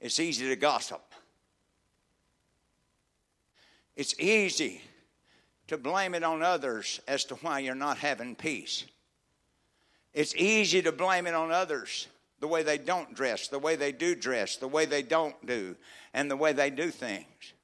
[0.00, 1.13] it's easy to gossip.
[3.96, 4.82] It's easy
[5.68, 8.84] to blame it on others as to why you're not having peace.
[10.12, 12.08] It's easy to blame it on others
[12.40, 15.76] the way they don't dress, the way they do dress, the way they don't do,
[16.12, 17.54] and the way they do things.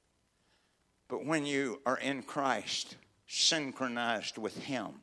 [1.07, 2.95] But when you are in Christ,
[3.27, 5.01] synchronized with Him,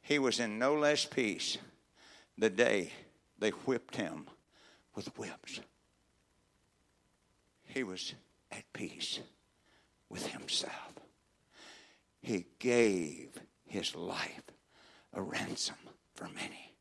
[0.00, 1.58] He was in no less peace
[2.38, 2.92] the day
[3.38, 4.26] they whipped Him
[4.94, 5.60] with whips.
[7.72, 8.12] He was
[8.50, 9.20] at peace
[10.10, 10.92] with Himself.
[12.20, 13.30] He gave
[13.64, 14.42] His life
[15.14, 15.76] a ransom
[16.14, 16.74] for many.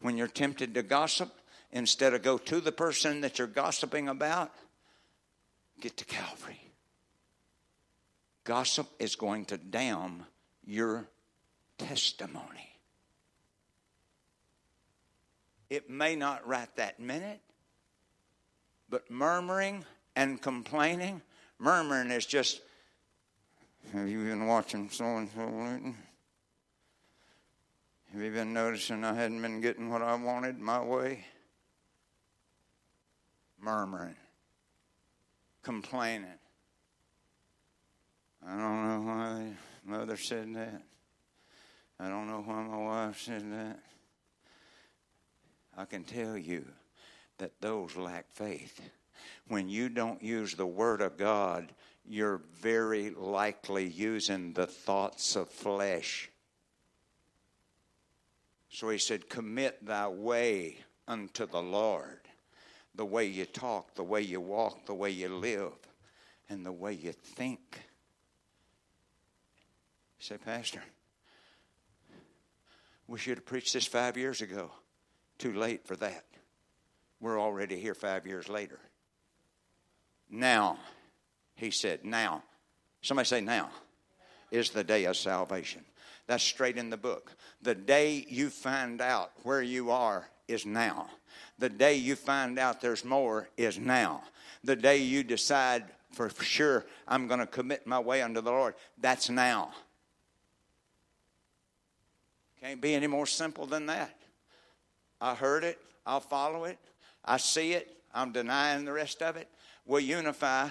[0.00, 1.32] When you're tempted to gossip,
[1.72, 4.52] instead of go to the person that you're gossiping about,
[5.80, 6.60] get to Calvary.
[8.44, 10.26] Gossip is going to damn
[10.66, 11.08] your
[11.78, 12.76] testimony.
[15.70, 17.40] It may not right that minute,
[18.90, 19.84] but murmuring
[20.16, 21.20] and complaining,
[21.58, 22.62] murmuring is just,
[23.92, 25.94] have you been watching so and so lately?
[28.12, 31.26] Have you been noticing I hadn't been getting what I wanted my way?
[33.60, 34.16] Murmuring,
[35.62, 36.26] complaining.
[38.46, 39.52] I don't know why
[39.84, 40.82] mother said that.
[41.98, 43.80] I don't know why my wife said that.
[45.76, 46.64] I can tell you
[47.38, 48.80] that those lack faith.
[49.48, 51.72] When you don't use the Word of God,
[52.08, 56.30] you're very likely using the thoughts of flesh.
[58.68, 62.20] So he said, Commit thy way unto the Lord.
[62.94, 65.72] The way you talk, the way you walk, the way you live,
[66.48, 67.60] and the way you think.
[70.18, 70.82] You say, Pastor,
[73.06, 74.70] we should have preached this five years ago.
[75.38, 76.24] Too late for that.
[77.20, 78.80] We're already here five years later.
[80.30, 80.78] Now,
[81.54, 82.42] he said, now.
[83.02, 83.70] Somebody say, now
[84.50, 85.84] is the day of salvation.
[86.26, 87.32] That's straight in the book.
[87.62, 91.08] The day you find out where you are is now.
[91.58, 94.22] The day you find out there's more is now.
[94.64, 98.74] The day you decide for sure I'm going to commit my way unto the Lord,
[98.98, 99.70] that's now.
[102.60, 104.16] Can't be any more simple than that.
[105.20, 105.78] I heard it.
[106.06, 106.78] I'll follow it.
[107.24, 107.96] I see it.
[108.14, 109.48] I'm denying the rest of it.
[109.86, 110.68] We unify,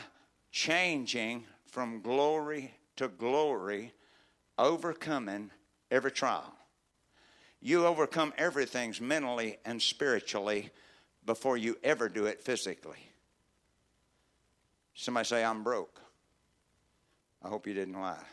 [0.51, 3.93] changing from glory to glory,
[4.57, 5.51] overcoming
[5.89, 6.53] every trial.
[7.61, 10.70] You overcome everything mentally and spiritually
[11.26, 13.09] before you ever do it physically.
[14.93, 16.01] Somebody say, I'm broke.
[17.41, 18.24] I hope you didn't lie.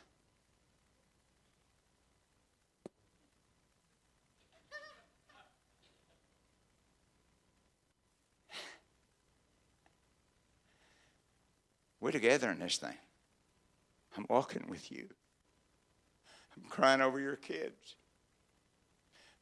[12.03, 12.97] We're together in this thing.
[14.17, 15.09] I'm walking with you.
[16.57, 17.95] I'm crying over your kids.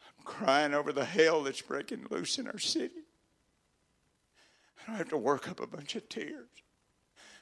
[0.04, 3.06] I'm crying over the hell that's breaking loose in our city.
[4.78, 6.50] I don't have to work up a bunch of tears.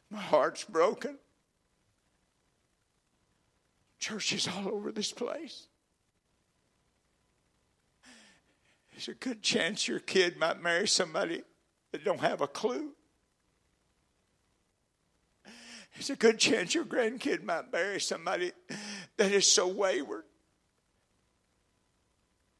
[0.08, 1.18] My heart's broken.
[3.98, 5.66] Churches all over this place.
[8.92, 11.42] There's a good chance your kid might marry somebody
[11.90, 12.92] that don't have a clue.
[15.99, 18.53] There's a good chance your grandkid might marry somebody
[19.16, 20.22] that is so wayward.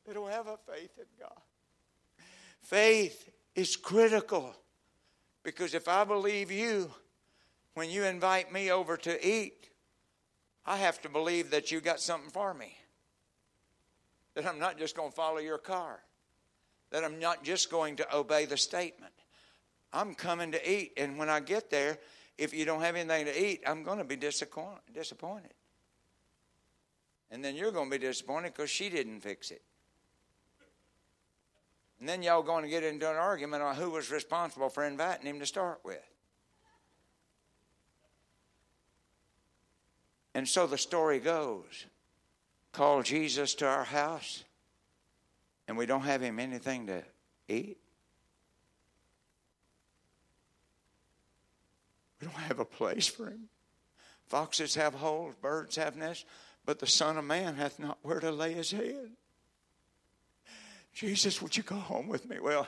[0.05, 1.39] They don't have a faith in God.
[2.62, 4.57] Faith is critical
[5.45, 6.91] because if I believe you,
[7.74, 9.70] when you invite me over to eat,
[10.66, 12.76] I have to believe that you got something for me.
[14.34, 16.01] That I'm not just going to follow your car.
[16.91, 19.12] That I'm not just going to obey the statement.
[19.93, 21.99] I'm coming to eat, and when I get there,
[22.39, 25.53] if you don't have anything to eat, I'm going to be disappointed.
[27.30, 29.62] And then you're going to be disappointed because she didn't fix it.
[31.99, 35.26] And then y'all going to get into an argument on who was responsible for inviting
[35.26, 35.99] him to start with.
[40.34, 41.86] And so the story goes
[42.70, 44.45] call Jesus to our house,
[45.66, 47.03] and we don't have him anything to
[47.49, 47.78] eat.
[52.21, 53.49] We don't have a place for him.
[54.27, 56.25] Foxes have holes, birds have nests,
[56.66, 59.11] but the Son of Man hath not where to lay his head.
[60.99, 62.41] Jesus, would you go home with me?
[62.41, 62.66] Well,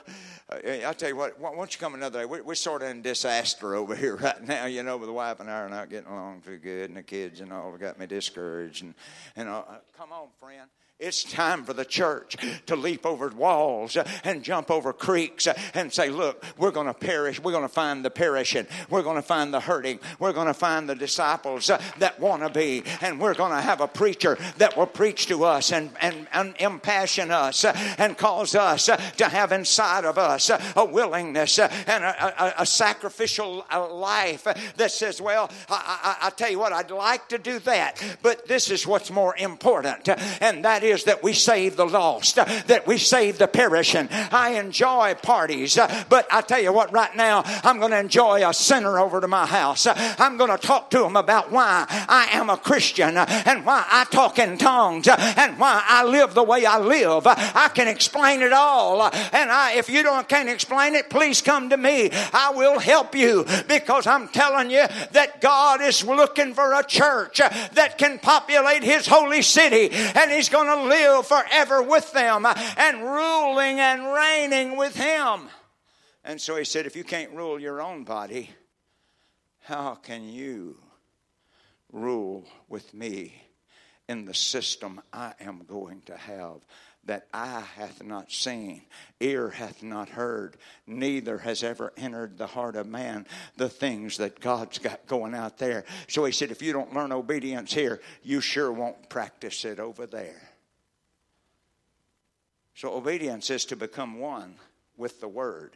[0.49, 2.25] uh, I'll tell you what, why don't you come another day?
[2.25, 5.49] We're, sort of in disaster over here right now, you know, with the wife and
[5.49, 8.05] I are not getting along too good, and the kids and all have got me
[8.05, 8.83] discouraged.
[8.83, 8.93] And,
[9.35, 9.63] and uh,
[9.97, 10.69] come on, friend.
[11.01, 12.37] It's time for the church
[12.67, 17.39] to leap over walls and jump over creeks and say, Look, we're going to perish.
[17.39, 18.67] We're going to find the perishing.
[18.87, 19.99] We're going to find the hurting.
[20.19, 22.83] We're going to find the disciples that want to be.
[23.01, 26.53] And we're going to have a preacher that will preach to us and, and, and
[26.59, 32.53] impassion us and cause us to have inside of us a willingness and a, a,
[32.59, 34.43] a sacrificial life
[34.77, 38.47] that says, Well, I, I, I tell you what, I'd like to do that, but
[38.47, 40.07] this is what's more important,
[40.39, 44.07] and that is is that we save the lost, that we save the perishing.
[44.11, 45.77] I enjoy parties,
[46.09, 49.27] but I tell you what, right now, I'm going to enjoy a sinner over to
[49.27, 49.87] my house.
[49.87, 54.05] I'm going to talk to him about why I am a Christian and why I
[54.05, 57.23] talk in tongues and why I live the way I live.
[57.25, 59.01] I can explain it all.
[59.01, 62.09] And I, if you don't can't explain it, please come to me.
[62.33, 67.37] I will help you because I'm telling you that God is looking for a church
[67.37, 72.53] that can populate his holy city and he's going to live forever with them uh,
[72.77, 75.49] and ruling and reigning with him.
[76.23, 78.49] And so he said, if you can't rule your own body,
[79.61, 80.77] how can you
[81.91, 83.41] rule with me
[84.07, 86.61] in the system I am going to have?
[87.05, 88.83] that eye hath not seen,
[89.19, 93.25] ear hath not heard, neither has ever entered the heart of man
[93.57, 95.83] the things that God's got going out there.
[96.07, 100.05] So he said, if you don't learn obedience here, you sure won't practice it over
[100.05, 100.50] there.
[102.81, 104.55] So obedience is to become one
[104.97, 105.75] with the word.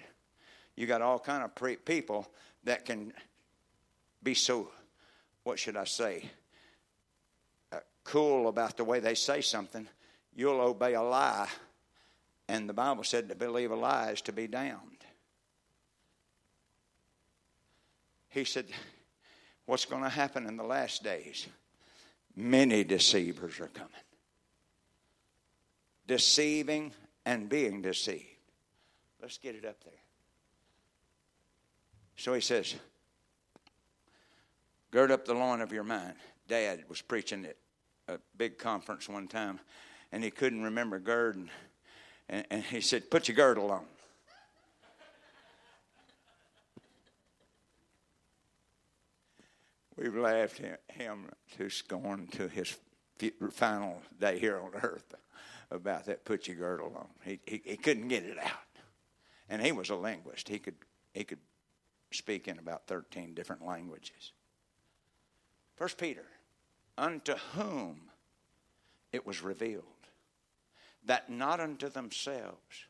[0.76, 2.27] You got all kind of pre- people
[2.64, 3.14] that can
[4.23, 4.72] be so,
[5.44, 6.27] what should I say,
[7.72, 9.88] uh, cool about the way they say something.
[10.36, 11.48] You'll obey a lie,
[12.48, 15.06] and the Bible said to believe a lie is to be damned.
[18.30, 18.65] He said,
[19.68, 21.45] What's going to happen in the last days?
[22.36, 24.05] Many deceivers are coming
[26.07, 26.91] deceiving
[27.26, 28.23] and being deceived.
[29.22, 29.94] Let's get it up there.
[32.18, 32.76] So he says,
[34.91, 36.14] Gird up the loin of your mind.
[36.48, 37.57] Dad was preaching at
[38.07, 39.60] a big conference one time,
[40.11, 41.49] and he couldn't remember gird,
[42.30, 43.86] and, and he said, Put your girdle on.
[49.98, 52.77] We've laughed him to scorn to his
[53.51, 55.15] final day here on earth.
[55.71, 57.07] about that put your girdle on.
[57.23, 58.51] He, he, he couldn't get it out.
[59.49, 60.49] And he was a linguist.
[60.49, 60.75] He could,
[61.13, 61.39] he could
[62.11, 64.31] speak in about 13 different languages.
[65.75, 66.25] First Peter,
[66.97, 68.01] unto whom
[69.11, 69.83] it was revealed
[71.05, 72.85] that not unto themselves,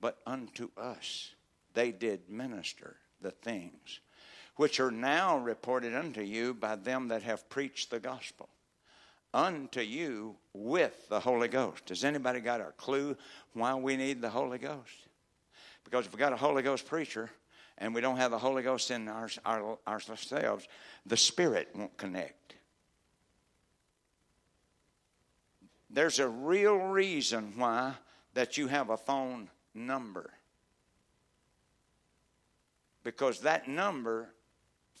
[0.00, 1.32] but unto us
[1.74, 4.00] they did minister the things
[4.56, 8.48] which are now reported unto you by them that have preached the gospel
[9.34, 11.88] unto you with the Holy Ghost.
[11.88, 13.16] Has anybody got a clue
[13.52, 15.08] why we need the Holy Ghost?
[15.84, 17.30] Because if we got a Holy Ghost preacher
[17.78, 20.66] and we don't have the Holy Ghost in our, our, ourselves,
[21.06, 22.54] the Spirit won't connect.
[25.90, 27.94] There's a real reason why
[28.34, 30.30] that you have a phone number.
[33.04, 34.28] Because that number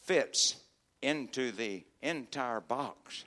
[0.04, 0.56] fits
[1.02, 3.24] into the entire box.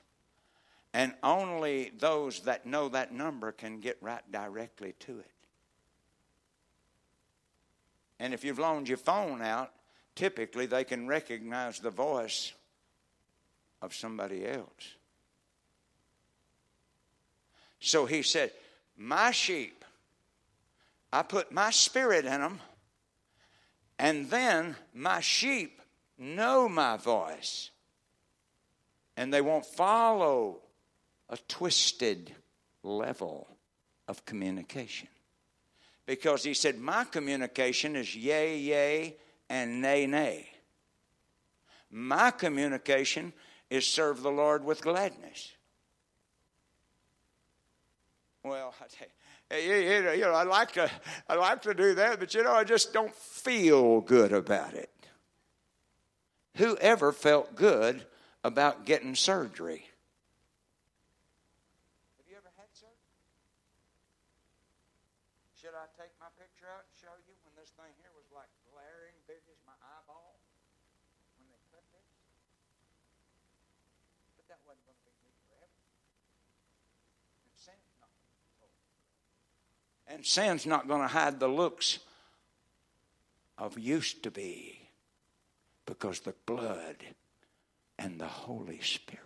[0.94, 5.26] And only those that know that number can get right directly to it.
[8.18, 9.72] And if you've loaned your phone out,
[10.14, 12.52] typically they can recognize the voice
[13.80, 14.94] of somebody else.
[17.80, 18.52] So he said,
[18.96, 19.84] My sheep,
[21.12, 22.60] I put my spirit in them,
[23.98, 25.80] and then my sheep
[26.16, 27.70] know my voice,
[29.16, 30.60] and they won't follow
[31.32, 32.32] a twisted
[32.84, 33.48] level
[34.06, 35.08] of communication.
[36.06, 39.16] Because he said, My communication is yea, yea,
[39.48, 40.48] and nay, nay.
[41.90, 43.32] My communication
[43.70, 45.52] is serve the Lord with gladness.
[48.44, 50.90] Well, I you, you, you know, I like to,
[51.28, 54.90] I like to do that, but you know, I just don't feel good about it.
[56.56, 58.04] Whoever felt good
[58.44, 59.88] about getting surgery?
[62.20, 63.16] Have you ever had surgery?
[65.56, 68.52] Should I take my picture out and show you when this thing here was like
[68.68, 70.36] glaring big as my eyeball
[71.40, 72.08] when they cut this?
[74.36, 75.80] But that wasn't going to be me forever.
[77.48, 80.01] And sin's not going to hold me forever.
[80.12, 81.98] And sin's not going to hide the looks
[83.56, 84.78] of used to be
[85.86, 86.96] because the blood
[87.98, 89.20] and the Holy Spirit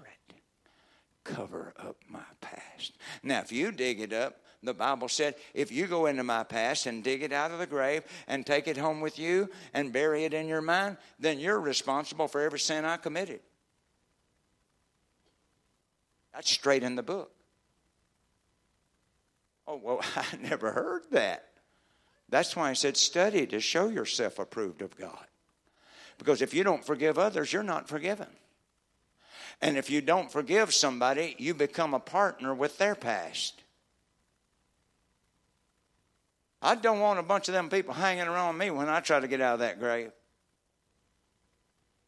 [1.25, 2.93] cover up my past.
[3.25, 6.87] Now, if you dig it up, the Bible said, if you go into my past
[6.87, 10.25] and dig it out of the grave and take it home with you and bury
[10.25, 13.41] it in your mind, then you're responsible for every sin I committed.
[16.33, 17.33] That's straight in the book.
[19.67, 21.49] Oh, well, I never heard that.
[22.29, 25.27] That's why I said, study to show yourself approved of God.
[26.19, 28.29] Because if you don't forgive others, you're not forgiven.
[29.61, 33.63] And if you don't forgive somebody, you become a partner with their past.
[36.61, 39.29] I don't want a bunch of them people hanging around me when I try to
[39.29, 40.11] get out of that grave.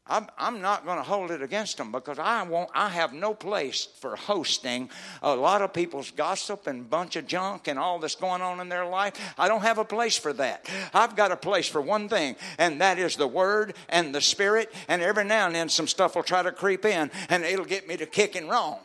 [0.08, 2.70] I'm, I'm not going to hold it against them because I won't.
[2.74, 4.90] I have no place for hosting
[5.22, 8.68] a lot of people's gossip and bunch of junk and all that's going on in
[8.68, 9.34] their life.
[9.38, 10.68] I don't have a place for that.
[10.94, 14.72] I've got a place for one thing, and that is the Word and the Spirit.
[14.88, 17.86] And every now and then, some stuff will try to creep in, and it'll get
[17.86, 18.78] me to kicking wrong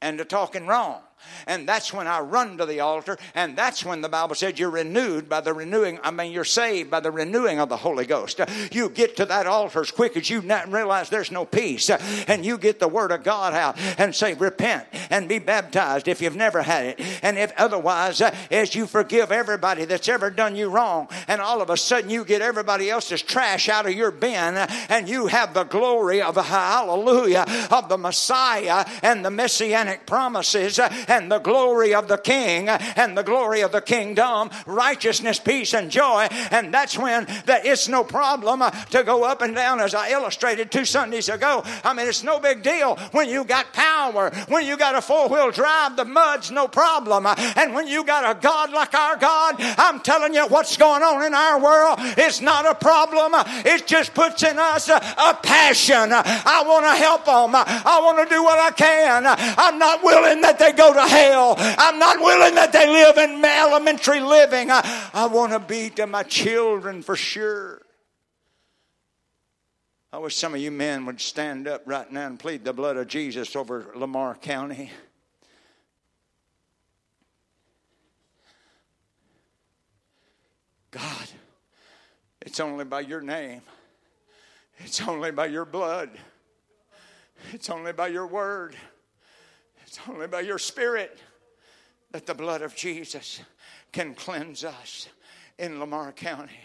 [0.00, 1.00] and to talking wrong.
[1.46, 4.70] And that's when I run to the altar, and that's when the Bible said you're
[4.70, 8.40] renewed by the renewing, I mean, you're saved by the renewing of the Holy Ghost.
[8.70, 12.58] You get to that altar as quick as you realize there's no peace, and you
[12.58, 16.62] get the Word of God out and say, Repent and be baptized if you've never
[16.62, 17.00] had it.
[17.22, 21.60] And if otherwise, uh, as you forgive everybody that's ever done you wrong, and all
[21.60, 25.26] of a sudden you get everybody else's trash out of your bin, uh, and you
[25.26, 31.30] have the glory of the hallelujah of the Messiah and the messianic promises uh, and
[31.30, 36.26] the glory of the king and the glory of the kingdom, righteousness, peace, and joy.
[36.50, 40.10] And that's when that it's no problem uh, to go up and down, as I
[40.10, 41.62] illustrated two Sundays ago.
[41.84, 45.28] I mean, it's no big deal when you got power, when you got a four
[45.28, 47.26] wheel drive, the mud's no problem.
[47.26, 51.02] Uh, and when you got a God like our God, I'm telling you, what's going
[51.02, 53.34] on in our world is not a problem.
[53.34, 56.10] Uh, it just puts in us a, a passion.
[56.12, 57.54] I want to help them.
[57.54, 59.24] I want to do what I can.
[59.26, 61.54] I'm not willing that they go to hell.
[61.58, 64.70] I'm not willing that they live in elementary living.
[64.70, 67.82] I, I want to be to my children for sure.
[70.12, 72.98] I wish some of you men would stand up right now and plead the blood
[72.98, 74.90] of Jesus over Lamar County.
[80.90, 81.28] God,
[82.42, 83.62] it's only by your name,
[84.76, 86.10] it's only by your blood,
[87.54, 88.76] it's only by your word,
[89.92, 91.18] it's only by your spirit
[92.12, 93.42] that the blood of Jesus
[93.92, 95.10] can cleanse us
[95.58, 96.60] in Lamar County.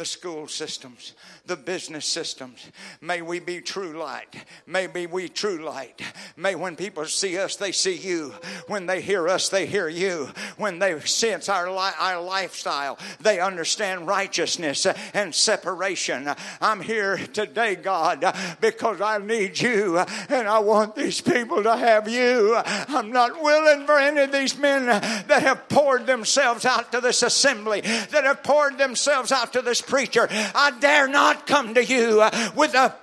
[0.00, 1.12] The school systems,
[1.44, 2.70] the business systems.
[3.02, 4.34] May we be true light.
[4.66, 6.00] May be we true light.
[6.38, 8.32] May when people see us, they see you.
[8.66, 10.30] When they hear us, they hear you.
[10.56, 16.30] When they sense our, li- our lifestyle, they understand righteousness and separation.
[16.62, 18.24] I'm here today, God,
[18.62, 22.58] because I need you and I want these people to have you.
[22.64, 27.22] I'm not willing for any of these men that have poured themselves out to this
[27.22, 30.26] assembly, that have poured themselves out to this preacher.
[30.30, 32.94] I dare not come to you uh, with a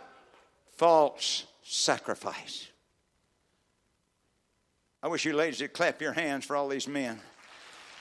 [0.78, 2.68] false sacrifice.
[5.04, 7.20] I wish you ladies would clap your hands for all these men.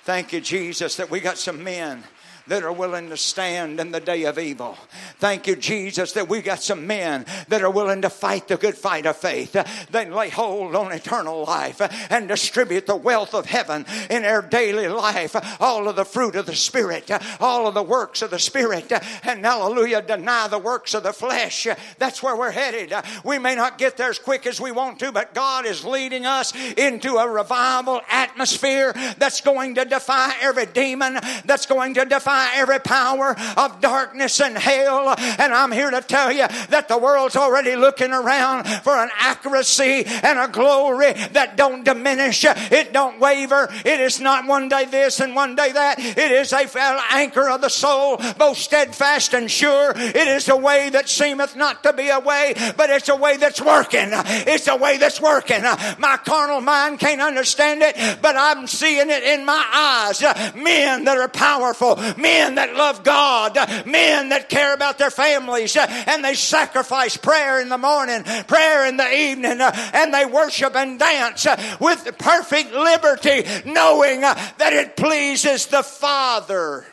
[0.04, 2.04] Thank you, Jesus, that we got some men
[2.46, 4.76] that are willing to stand in the day of evil.
[5.18, 8.76] Thank you, Jesus, that we got some men that are willing to fight the good
[8.76, 13.84] fight of faith, that lay hold on eternal life and distribute the wealth of heaven
[14.10, 17.10] in their daily life, all of the fruit of the Spirit,
[17.40, 18.92] all of the works of the Spirit,
[19.24, 21.66] and hallelujah, deny the works of the flesh.
[21.98, 22.92] That's where we're headed.
[23.24, 26.26] We may not get there as quick as we want to, but God is leading
[26.26, 32.35] us into a revival atmosphere that's going to defy every demon, that's going to defy
[32.54, 35.14] every power of darkness and hell.
[35.18, 40.04] And I'm here to tell you that the world's already looking around for an accuracy
[40.06, 43.68] and a glory that don't diminish, it don't waver.
[43.84, 45.98] It is not one day this and one day that.
[45.98, 46.66] It is a
[47.10, 49.92] anchor of the soul, both steadfast and sure.
[49.96, 53.36] It is a way that seemeth not to be a way, but it's a way
[53.36, 54.08] that's working.
[54.10, 55.62] It's a way that's working.
[55.62, 60.22] My carnal mind can't understand it, but I'm seeing it in my eyes.
[60.54, 61.96] Men that are powerful,
[62.26, 63.54] men that love God,
[63.86, 68.96] men that care about their families, and they sacrifice prayer in the morning, prayer in
[68.96, 71.46] the evening, and they worship and dance
[71.80, 76.84] with perfect liberty, knowing that it pleases the Father.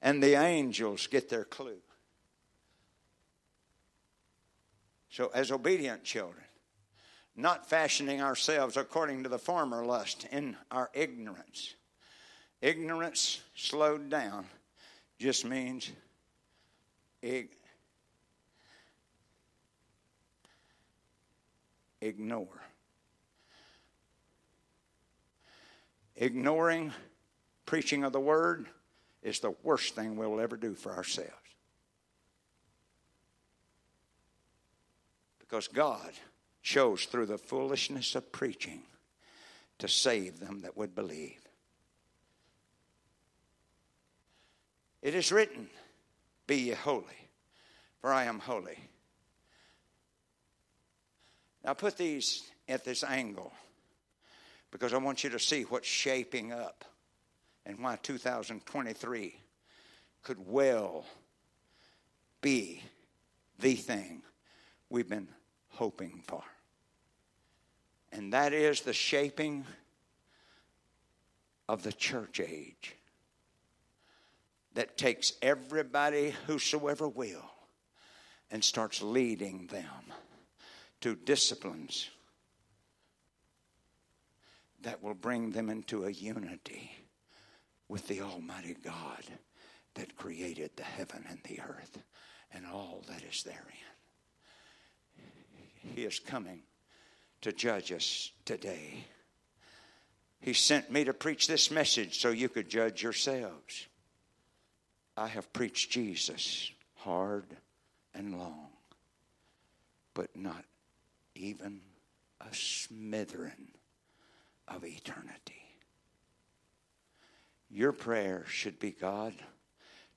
[0.00, 1.80] And the angels get their clue.
[5.10, 6.44] So, as obedient children,
[7.34, 11.74] not fashioning ourselves according to the former lust in our ignorance.
[12.62, 14.46] Ignorance slowed down
[15.18, 15.90] just means
[17.22, 17.56] ig-
[22.00, 22.62] ignore.
[26.14, 26.92] Ignoring
[27.64, 28.66] preaching of the word
[29.22, 31.32] is the worst thing we'll ever do for ourselves.
[35.38, 36.12] Because God
[36.62, 38.82] chose through the foolishness of preaching
[39.78, 41.45] to save them that would believe.
[45.06, 45.70] It is written,
[46.48, 47.30] Be ye holy,
[48.00, 48.76] for I am holy.
[51.64, 53.52] Now put these at this angle
[54.72, 56.84] because I want you to see what's shaping up
[57.64, 59.38] and why 2023
[60.24, 61.04] could well
[62.40, 62.82] be
[63.60, 64.22] the thing
[64.90, 65.28] we've been
[65.68, 66.42] hoping for.
[68.10, 69.66] And that is the shaping
[71.68, 72.96] of the church age
[74.76, 77.50] that takes everybody, whosoever will,
[78.50, 80.12] and starts leading them
[81.00, 82.10] to disciplines
[84.82, 86.90] that will bring them into a unity
[87.88, 89.24] with the Almighty God
[89.94, 91.98] that created the heaven and the earth
[92.52, 93.62] and all that is therein.
[95.94, 96.60] He is coming
[97.40, 99.06] to judge us today.
[100.38, 103.86] He sent me to preach this message so you could judge yourselves.
[105.16, 107.46] I have preached Jesus hard
[108.14, 108.68] and long,
[110.14, 110.64] but not
[111.34, 111.80] even
[112.40, 113.68] a smattering
[114.68, 115.62] of eternity.
[117.70, 119.34] Your prayer should be God,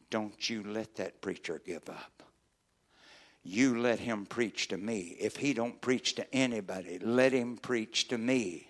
[0.10, 2.24] don't you let that preacher give up.
[3.44, 5.16] You let him preach to me.
[5.20, 8.68] If he don't preach to anybody, let him preach to me.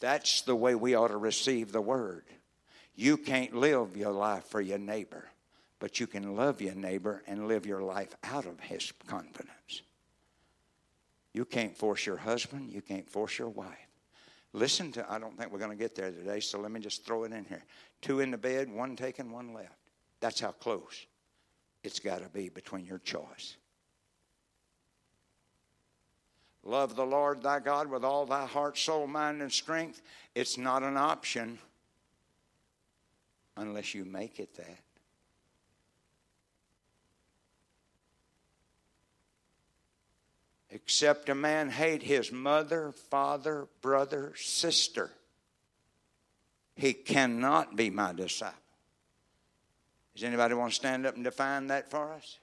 [0.00, 2.24] That's the way we ought to receive the word.
[2.98, 5.28] You can't live your life for your neighbor,
[5.78, 9.82] but you can love your neighbor and live your life out of his confidence.
[11.32, 13.86] You can't force your husband, you can't force your wife.
[14.52, 17.06] Listen to, I don't think we're going to get there today, so let me just
[17.06, 17.62] throw it in here.
[18.02, 19.78] Two in the bed, one taken, one left.
[20.18, 21.06] That's how close
[21.84, 23.58] it's got to be between your choice.
[26.64, 30.02] Love the Lord thy God with all thy heart, soul, mind, and strength.
[30.34, 31.60] It's not an option
[33.58, 34.78] unless you make it that.
[40.70, 45.10] Except a man hate his mother, father, brother, sister,
[46.76, 48.54] he cannot be my disciple.
[50.14, 52.38] Does anybody want to stand up and define that for us?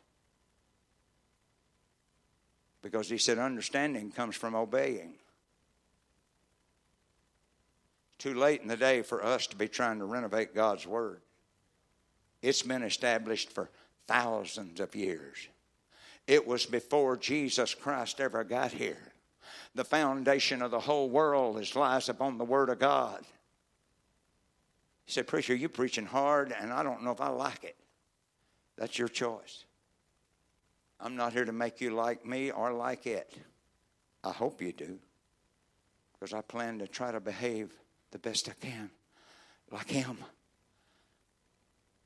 [2.82, 5.14] Because he said understanding comes from obeying.
[8.26, 11.22] Too late in the day for us to be trying to renovate God's Word.
[12.42, 13.70] It's been established for
[14.08, 15.48] thousands of years.
[16.26, 19.12] It was before Jesus Christ ever got here.
[19.76, 23.24] The foundation of the whole world is lies upon the Word of God.
[25.06, 27.76] He said, Preacher, you're preaching hard, and I don't know if I like it.
[28.76, 29.66] That's your choice.
[31.00, 33.32] I'm not here to make you like me or like it.
[34.24, 34.98] I hope you do.
[36.14, 37.72] Because I plan to try to behave
[38.16, 38.90] the best I can,
[39.74, 40.18] like Him.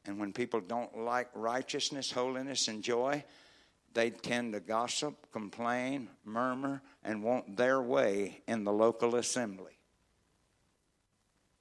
[0.05, 3.23] And when people don't like righteousness, holiness, and joy,
[3.93, 9.77] they tend to gossip, complain, murmur, and want their way in the local assembly.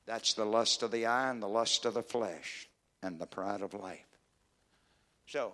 [0.07, 2.70] That's the lust of the eye and the lust of the flesh
[3.03, 4.07] and the pride of life.
[5.27, 5.53] So,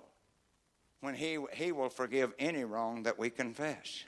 [1.01, 4.05] when he, he will forgive any wrong that we confess.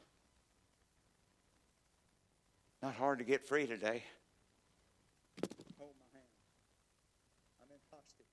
[2.85, 4.05] Not hard to get free today.
[5.79, 6.33] Hold my hand.
[7.61, 8.25] I'm in hostage.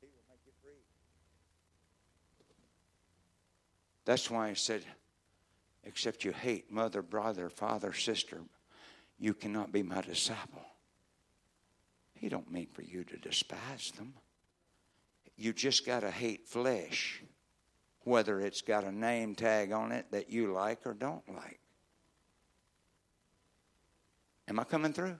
[0.00, 0.82] He will make you free.
[4.04, 4.82] That's why I said,
[5.84, 8.40] except you hate mother, brother, father, sister,
[9.18, 10.64] you cannot be my disciple.
[12.14, 14.14] He don't mean for you to despise them.
[15.36, 17.22] You just got to hate flesh,
[18.02, 21.60] whether it's got a name tag on it that you like or don't like.
[24.46, 25.18] Am I coming through?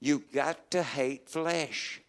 [0.00, 2.00] You got to hate flesh.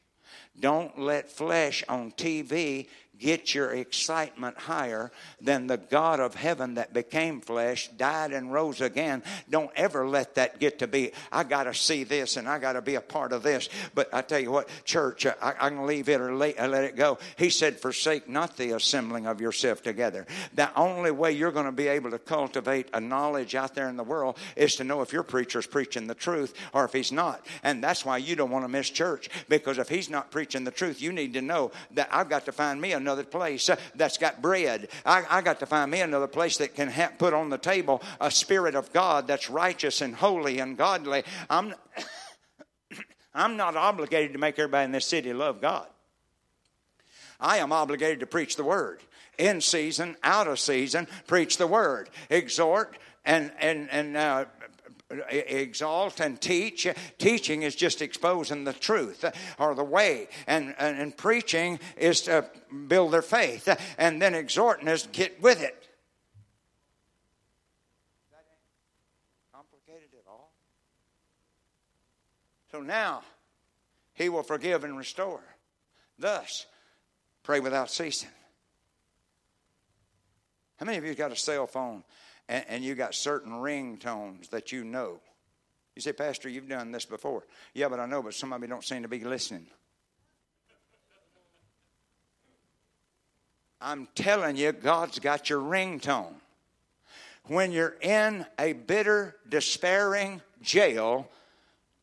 [0.60, 2.88] Don't let flesh on TV
[3.20, 5.10] get your excitement higher
[5.40, 9.24] than the God of heaven that became flesh, died and rose again.
[9.50, 12.74] Don't ever let that get to be, I got to see this and I got
[12.74, 13.70] to be a part of this.
[13.96, 16.84] But I tell you what, church, I, I can leave it or let, uh, let
[16.84, 17.18] it go.
[17.38, 20.26] He said, Forsake not the assembling of yourself together.
[20.56, 23.96] The only way you're going to be able to cultivate a knowledge out there in
[23.96, 27.46] the world is to know if your preacher's preaching the truth or if he's not.
[27.64, 30.72] And that's why you don't want to miss church because if he's not preaching the
[30.72, 34.18] truth, you need to know that I've got to find me another place uh, that's
[34.18, 34.90] got bread.
[35.06, 38.02] I, I got to find me another place that can ha- put on the table
[38.20, 41.24] a spirit of God that's righteous and holy and godly.
[41.50, 41.74] I'm,
[43.34, 45.88] I'm not obligated to make everybody in this city love God.
[47.40, 49.02] I am obligated to preach the word.
[49.38, 52.10] In season, out of season, preach the word.
[52.30, 52.96] Exhort
[53.26, 54.46] and, and, and uh,
[55.30, 56.88] exalt and teach.
[57.18, 59.26] Teaching is just exposing the truth
[59.60, 62.46] or the way, and, and, and preaching is to
[62.88, 63.68] build their faith,
[63.98, 65.88] and then exhorting is get with it.
[69.54, 70.52] Complicated at all.
[72.72, 73.22] So now,
[74.14, 75.42] He will forgive and restore.
[76.18, 76.66] Thus,
[77.44, 78.30] pray without ceasing.
[80.78, 82.04] How many of you got a cell phone
[82.54, 85.20] and, and you got certain ringtones that you know?
[85.96, 87.44] You say, Pastor, you've done this before.
[87.74, 89.66] Yeah, but I know, but some of you don't seem to be listening.
[93.82, 96.36] I'm telling you, God's got your ringtone.
[97.48, 101.28] When you're in a bitter, despairing jail,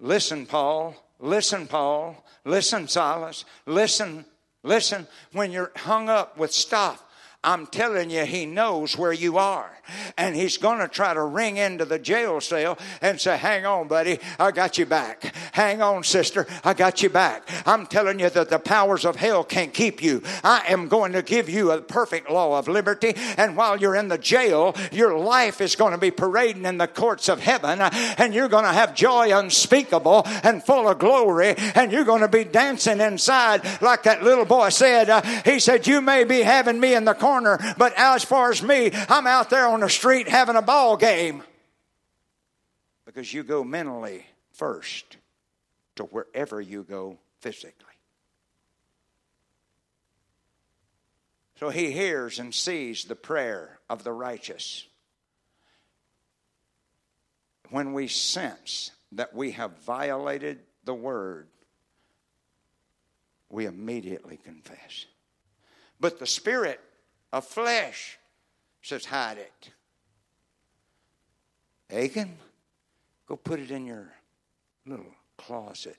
[0.01, 4.25] listen, Paul, listen, Paul, listen, Silas, listen,
[4.65, 5.07] listen.
[5.33, 7.03] When you're hung up with stuff,
[7.43, 9.80] I'm telling you, he knows where you are.
[10.17, 13.89] And he's going to try to ring into the jail cell and say, Hang on,
[13.89, 15.35] buddy, I got you back.
[15.53, 17.49] Hang on, sister, I got you back.
[17.67, 20.23] I'm telling you that the powers of hell can't keep you.
[20.45, 23.15] I am going to give you a perfect law of liberty.
[23.37, 26.87] And while you're in the jail, your life is going to be parading in the
[26.87, 27.81] courts of heaven.
[27.81, 31.55] And you're going to have joy unspeakable and full of glory.
[31.75, 35.11] And you're going to be dancing inside like that little boy said.
[35.11, 38.62] Uh, he said, You may be having me in the corner, but as far as
[38.62, 41.43] me, I'm out there on the street having a ball game.
[43.05, 45.16] Because you go mentally first
[45.97, 47.86] to wherever you go physically.
[51.59, 54.86] So he hears and sees the prayer of the righteous.
[57.69, 61.48] When we sense that we have violated the word,
[63.51, 65.05] we immediately confess.
[66.01, 66.81] But the spirit
[67.32, 68.19] of flesh
[68.82, 69.70] says, hide it.
[71.90, 72.36] Achan,
[73.27, 74.12] go put it in your
[74.86, 75.97] little closet.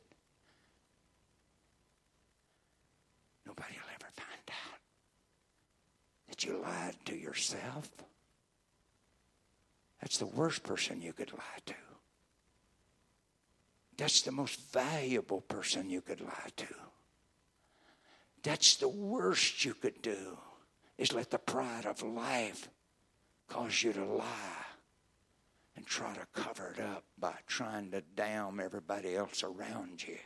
[3.46, 4.80] Nobody will ever find out.
[6.30, 7.90] that you lied to yourself?
[10.02, 11.76] That's the worst person you could lie to.
[13.98, 16.66] That's the most valuable person you could lie to.
[18.42, 20.38] That's the worst you could do,
[21.02, 22.70] is let the pride of life
[23.48, 24.66] cause you to lie
[25.76, 30.18] and try to cover it up by trying to damn everybody else around you.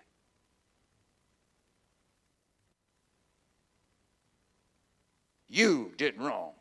[5.48, 6.52] You did wrong.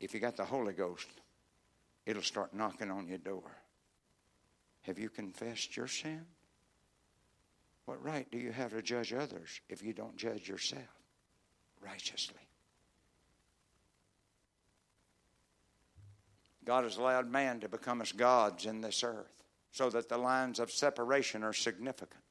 [0.00, 1.08] If you got the Holy Ghost,
[2.06, 3.52] it'll start knocking on your door.
[4.82, 6.24] Have you confessed your sin?
[7.84, 10.99] What right do you have to judge others if you don't judge yourself
[11.84, 12.36] righteously?
[16.64, 19.42] God has allowed man to become as gods in this earth
[19.72, 22.22] so that the lines of separation are significant.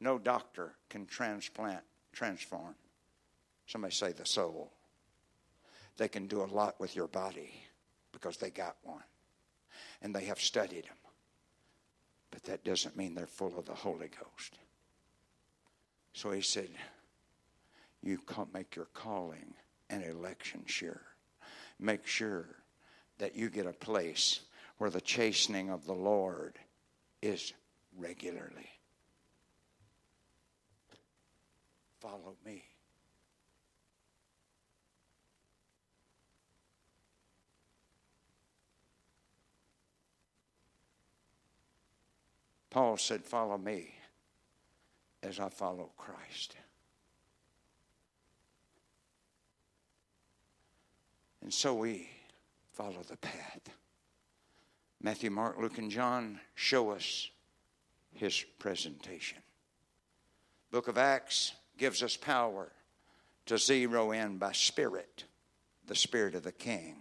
[0.00, 1.82] No doctor can transplant,
[2.12, 2.74] transform.
[3.66, 4.72] Somebody say the soul.
[5.96, 7.52] They can do a lot with your body
[8.12, 9.02] because they got one
[10.00, 10.96] and they have studied them.
[12.30, 14.58] But that doesn't mean they're full of the Holy Ghost.
[16.12, 16.70] So he said,
[18.02, 18.18] You
[18.54, 19.54] make your calling
[19.90, 21.02] and election sure.
[21.78, 22.46] Make sure
[23.18, 24.40] that you get a place
[24.78, 26.58] where the chastening of the Lord
[27.20, 27.52] is
[27.96, 28.70] regularly.
[32.00, 32.64] Follow me.
[42.70, 43.94] Paul said, Follow me
[45.22, 46.56] as I follow Christ.
[51.42, 52.08] And so we
[52.72, 53.70] follow the path.
[55.02, 57.30] Matthew, Mark, Luke, and John show us
[58.12, 59.38] his presentation.
[60.70, 62.70] Book of Acts gives us power
[63.46, 65.24] to zero in by spirit,
[65.86, 66.96] the spirit of the king.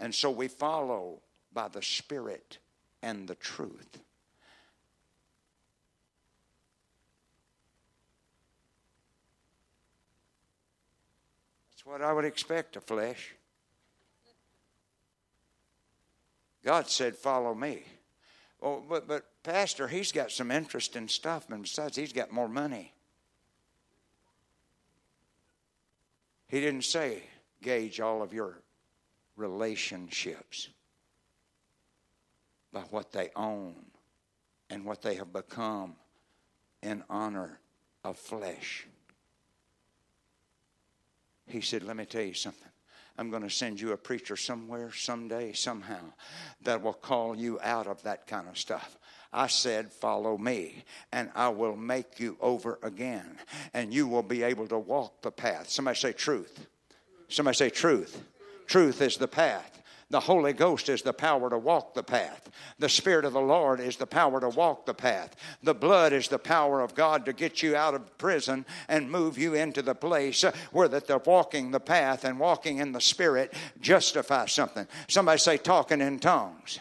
[0.00, 1.20] And so we follow
[1.52, 2.58] by the spirit
[3.02, 3.98] and the truth.
[11.88, 13.34] What I would expect of flesh.
[16.62, 17.82] God said, Follow me.
[18.60, 22.92] Oh, but, but Pastor, he's got some interesting stuff, and besides, he's got more money.
[26.48, 27.22] He didn't say,
[27.62, 28.58] gauge all of your
[29.36, 30.68] relationships
[32.72, 33.74] by what they own
[34.68, 35.94] and what they have become
[36.82, 37.60] in honor
[38.04, 38.86] of flesh.
[41.48, 42.68] He said, Let me tell you something.
[43.16, 46.12] I'm going to send you a preacher somewhere, someday, somehow,
[46.62, 48.96] that will call you out of that kind of stuff.
[49.32, 53.38] I said, Follow me, and I will make you over again,
[53.74, 55.68] and you will be able to walk the path.
[55.68, 56.66] Somebody say, Truth.
[57.28, 58.22] Somebody say, Truth.
[58.66, 59.82] Truth is the path.
[60.10, 62.48] The Holy Ghost is the power to walk the path.
[62.78, 65.36] The Spirit of the Lord is the power to walk the path.
[65.62, 69.36] The blood is the power of God to get you out of prison and move
[69.36, 73.52] you into the place where that the walking the path and walking in the Spirit
[73.80, 74.86] justifies something.
[75.08, 76.80] Somebody say talking in tongues.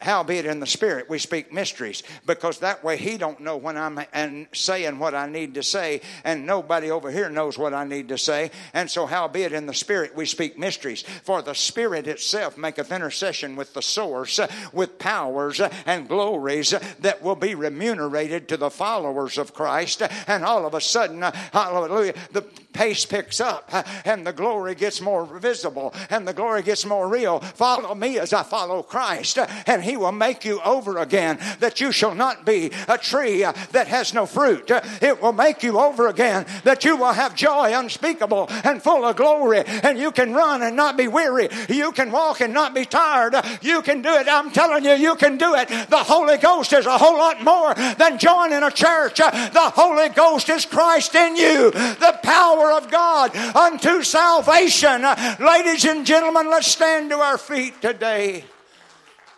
[0.00, 4.00] Howbeit in the spirit we speak mysteries, because that way he don't know when I'm
[4.12, 8.08] and saying what I need to say, and nobody over here knows what I need
[8.08, 8.50] to say.
[8.74, 11.02] And so howbeit in the spirit we speak mysteries.
[11.02, 14.40] For the spirit itself maketh intercession with the source,
[14.72, 20.02] with powers and glories that will be remunerated to the followers of Christ.
[20.26, 23.70] And all of a sudden, hallelujah, the pace picks up
[24.04, 27.40] and the glory gets more visible and the glory gets more real.
[27.40, 31.92] Follow me as I follow Christ, and he will make you over again, that you
[31.92, 34.70] shall not be a tree uh, that has no fruit.
[34.70, 39.04] Uh, it will make you over again, that you will have joy unspeakable and full
[39.04, 41.48] of glory, and you can run and not be weary.
[41.68, 43.34] You can walk and not be tired.
[43.62, 44.28] You can do it.
[44.28, 45.68] I'm telling you, you can do it.
[45.68, 49.20] The Holy Ghost is a whole lot more than joining a church.
[49.20, 55.02] Uh, the Holy Ghost is Christ in you, the power of God unto salvation.
[55.40, 58.44] Ladies and gentlemen, let's stand to our feet today.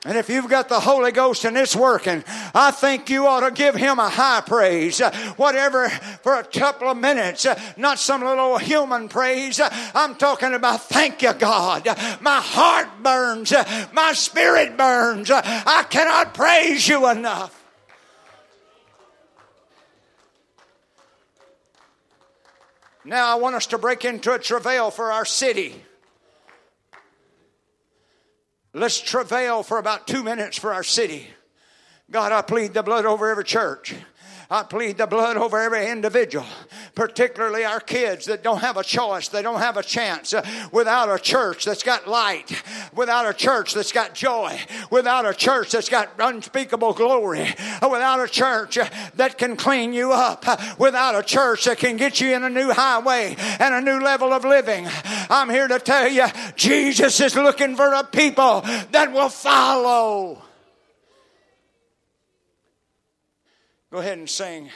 [0.04, 2.22] And if you've got the Holy Ghost and it's working,
[2.54, 5.00] I think you ought to give Him a high praise.
[5.36, 7.46] Whatever, for a couple of minutes,
[7.76, 9.60] not some little human praise.
[9.60, 11.86] I'm talking about thank you, God.
[12.20, 13.52] My heart burns,
[13.92, 15.32] my spirit burns.
[15.32, 17.54] I cannot praise you enough.
[23.04, 25.82] Now, I want us to break into a travail for our city.
[28.78, 31.26] Let's travail for about two minutes for our city.
[32.10, 33.94] God, I plead the blood over every church.
[34.50, 36.46] I plead the blood over every individual,
[36.94, 40.42] particularly our kids that don't have a choice, they don't have a chance uh,
[40.72, 42.50] without a church that's got light,
[42.94, 44.58] without a church that's got joy,
[44.90, 47.46] without a church that's got unspeakable glory,
[47.82, 50.46] uh, without a church uh, that can clean you up,
[50.78, 54.32] without a church that can get you in a new highway and a new level
[54.32, 54.88] of living.
[55.28, 56.26] I'm here to tell you,
[56.56, 58.62] Jesus is looking for a people
[58.92, 60.42] that will follow.
[63.90, 64.70] Go ahead and sing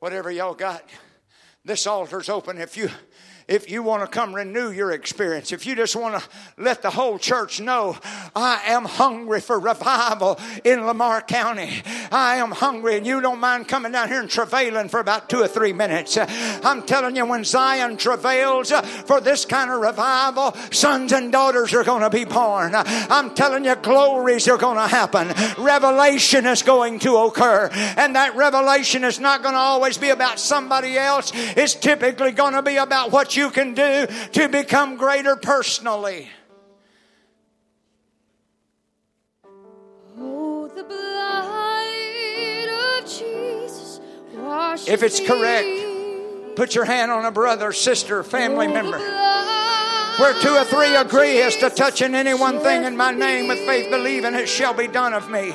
[0.00, 0.82] whatever y'all got.
[1.64, 2.90] This altar's open if you
[3.48, 6.28] if you want to come renew your experience, if you just want to
[6.58, 7.96] let the whole church know,
[8.34, 11.82] I am hungry for revival in Lamar County.
[12.10, 15.38] I am hungry, and you don't mind coming down here and travailing for about two
[15.38, 16.18] or three minutes.
[16.18, 18.72] I'm telling you, when Zion travails
[19.06, 22.72] for this kind of revival, sons and daughters are going to be born.
[22.74, 25.28] I'm telling you, glories are going to happen.
[25.62, 27.68] Revelation is going to occur.
[27.96, 32.54] And that revelation is not going to always be about somebody else, it's typically going
[32.54, 36.28] to be about what you can do to become greater personally.
[40.18, 42.68] Oh, the blood
[43.02, 44.00] of Jesus
[44.34, 46.56] washes If it's correct.
[46.56, 48.98] Put your hand on a brother, sister, family Oh, member.
[50.18, 53.58] Where two or three agree as to touching any one thing in my name with
[53.66, 55.52] faith, believing it shall be done of me.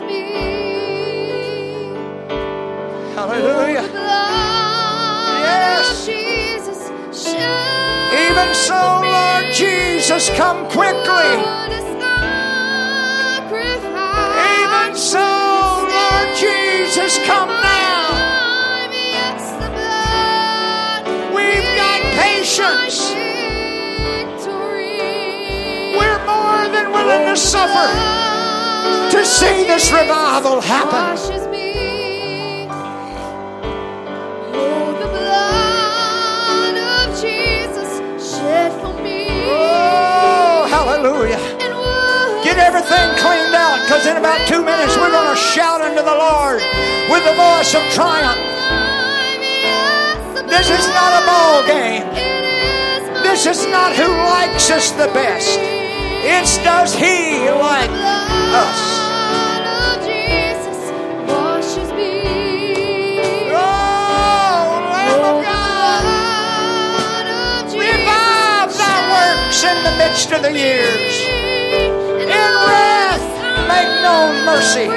[0.00, 0.22] Me.
[3.14, 3.82] Hallelujah.
[3.82, 5.90] The blood Yes.
[5.90, 6.80] of Jesus
[7.24, 8.80] shed Even so.
[9.02, 11.61] Lord Jesus, come quickly.
[27.04, 27.86] Willing to suffer
[29.10, 31.18] to see this revival happen.
[34.54, 39.26] Oh, the blood of Jesus shed for me.
[39.50, 41.40] Oh, hallelujah.
[42.44, 46.14] Get everything cleaned out because in about two minutes we're going to shout unto the
[46.14, 46.62] Lord
[47.10, 48.38] with the voice of triumph.
[50.48, 52.06] This is not a ball game.
[53.22, 55.81] This is not who likes us the best.
[56.24, 59.02] It's does He like us.
[63.54, 66.04] Oh, Lamb of God,
[67.74, 71.14] revive thy works in the midst of the years.
[72.22, 73.26] In wrath,
[73.68, 74.88] make known mercy.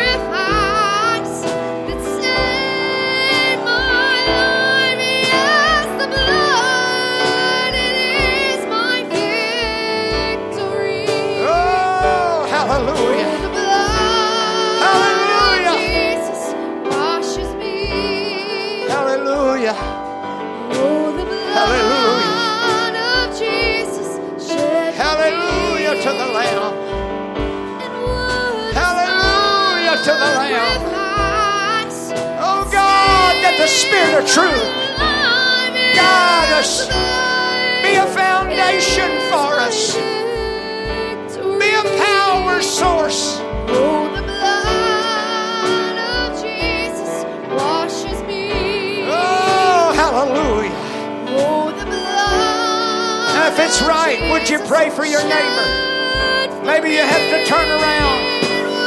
[30.05, 30.85] To the Lamb.
[32.37, 34.69] Oh God, that the Spirit of truth
[35.97, 36.85] guide us.
[37.81, 39.97] Be a foundation for us.
[41.57, 43.41] Be a power source.
[43.73, 49.09] Oh, the blood of Jesus washes me.
[49.09, 50.69] Oh, hallelujah.
[51.33, 53.33] Oh, the blood.
[53.33, 55.65] Now, if it's right, would you pray for your neighbor?
[56.63, 57.94] Maybe you have to turn around,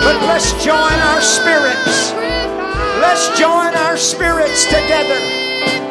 [0.09, 2.13] but let's join our spirits.
[3.05, 5.21] Let's join our spirits together.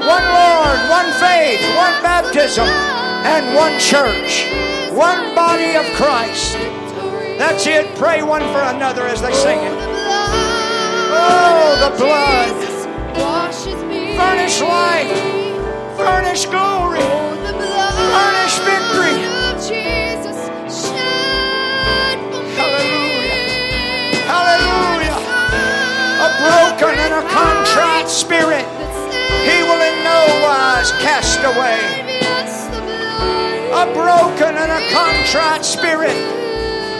[0.09, 4.49] One Lord, one faith, one baptism, and one church.
[4.89, 6.53] One body of Christ.
[7.37, 7.93] That's it.
[7.95, 9.77] Pray one for another as they sing it.
[11.13, 12.57] Oh, the blood.
[14.17, 15.13] Furnish life.
[15.95, 17.05] Furnish glory.
[18.17, 19.26] Furnish victory.
[26.77, 28.65] Broken and a contrite spirit
[29.49, 32.05] he will in no wise cast away.
[33.73, 36.15] A broken and a contrite spirit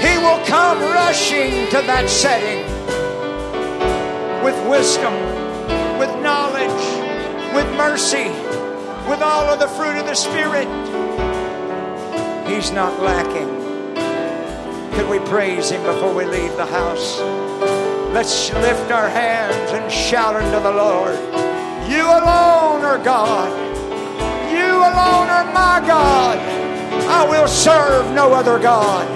[0.02, 2.66] he will come rushing to that setting
[4.44, 5.14] with wisdom,
[6.00, 6.84] with knowledge,
[7.54, 8.30] with mercy,
[9.08, 10.68] with all of the fruit of the Spirit.
[12.48, 13.50] He's not lacking.
[14.94, 17.47] Could we praise Him before we leave the house?
[18.18, 21.14] Let's lift our hands and shout unto the Lord.
[21.88, 23.48] You alone are God.
[24.50, 26.40] You alone are my God.
[27.08, 29.08] I will serve no other God.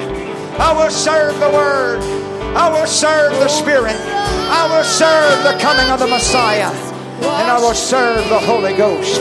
[0.62, 2.00] I will serve the Word.
[2.56, 3.96] I will serve the Spirit.
[3.98, 6.70] I will serve the coming of the Messiah.
[6.70, 9.20] And I will serve the Holy Ghost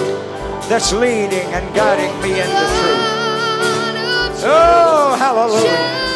[0.68, 4.44] that's leading and guiding me into truth.
[4.44, 6.09] Oh, hallelujah.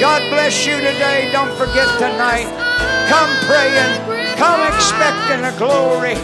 [0.00, 1.28] God bless you today.
[1.30, 2.48] Don't forget tonight.
[3.12, 4.36] Come praying.
[4.38, 6.14] Come expecting a glory.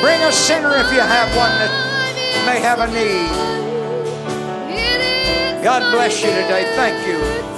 [0.00, 1.70] Bring a sinner if you have one that
[2.46, 3.28] may have a need.
[5.62, 6.64] God bless you today.
[6.74, 7.51] Thank you.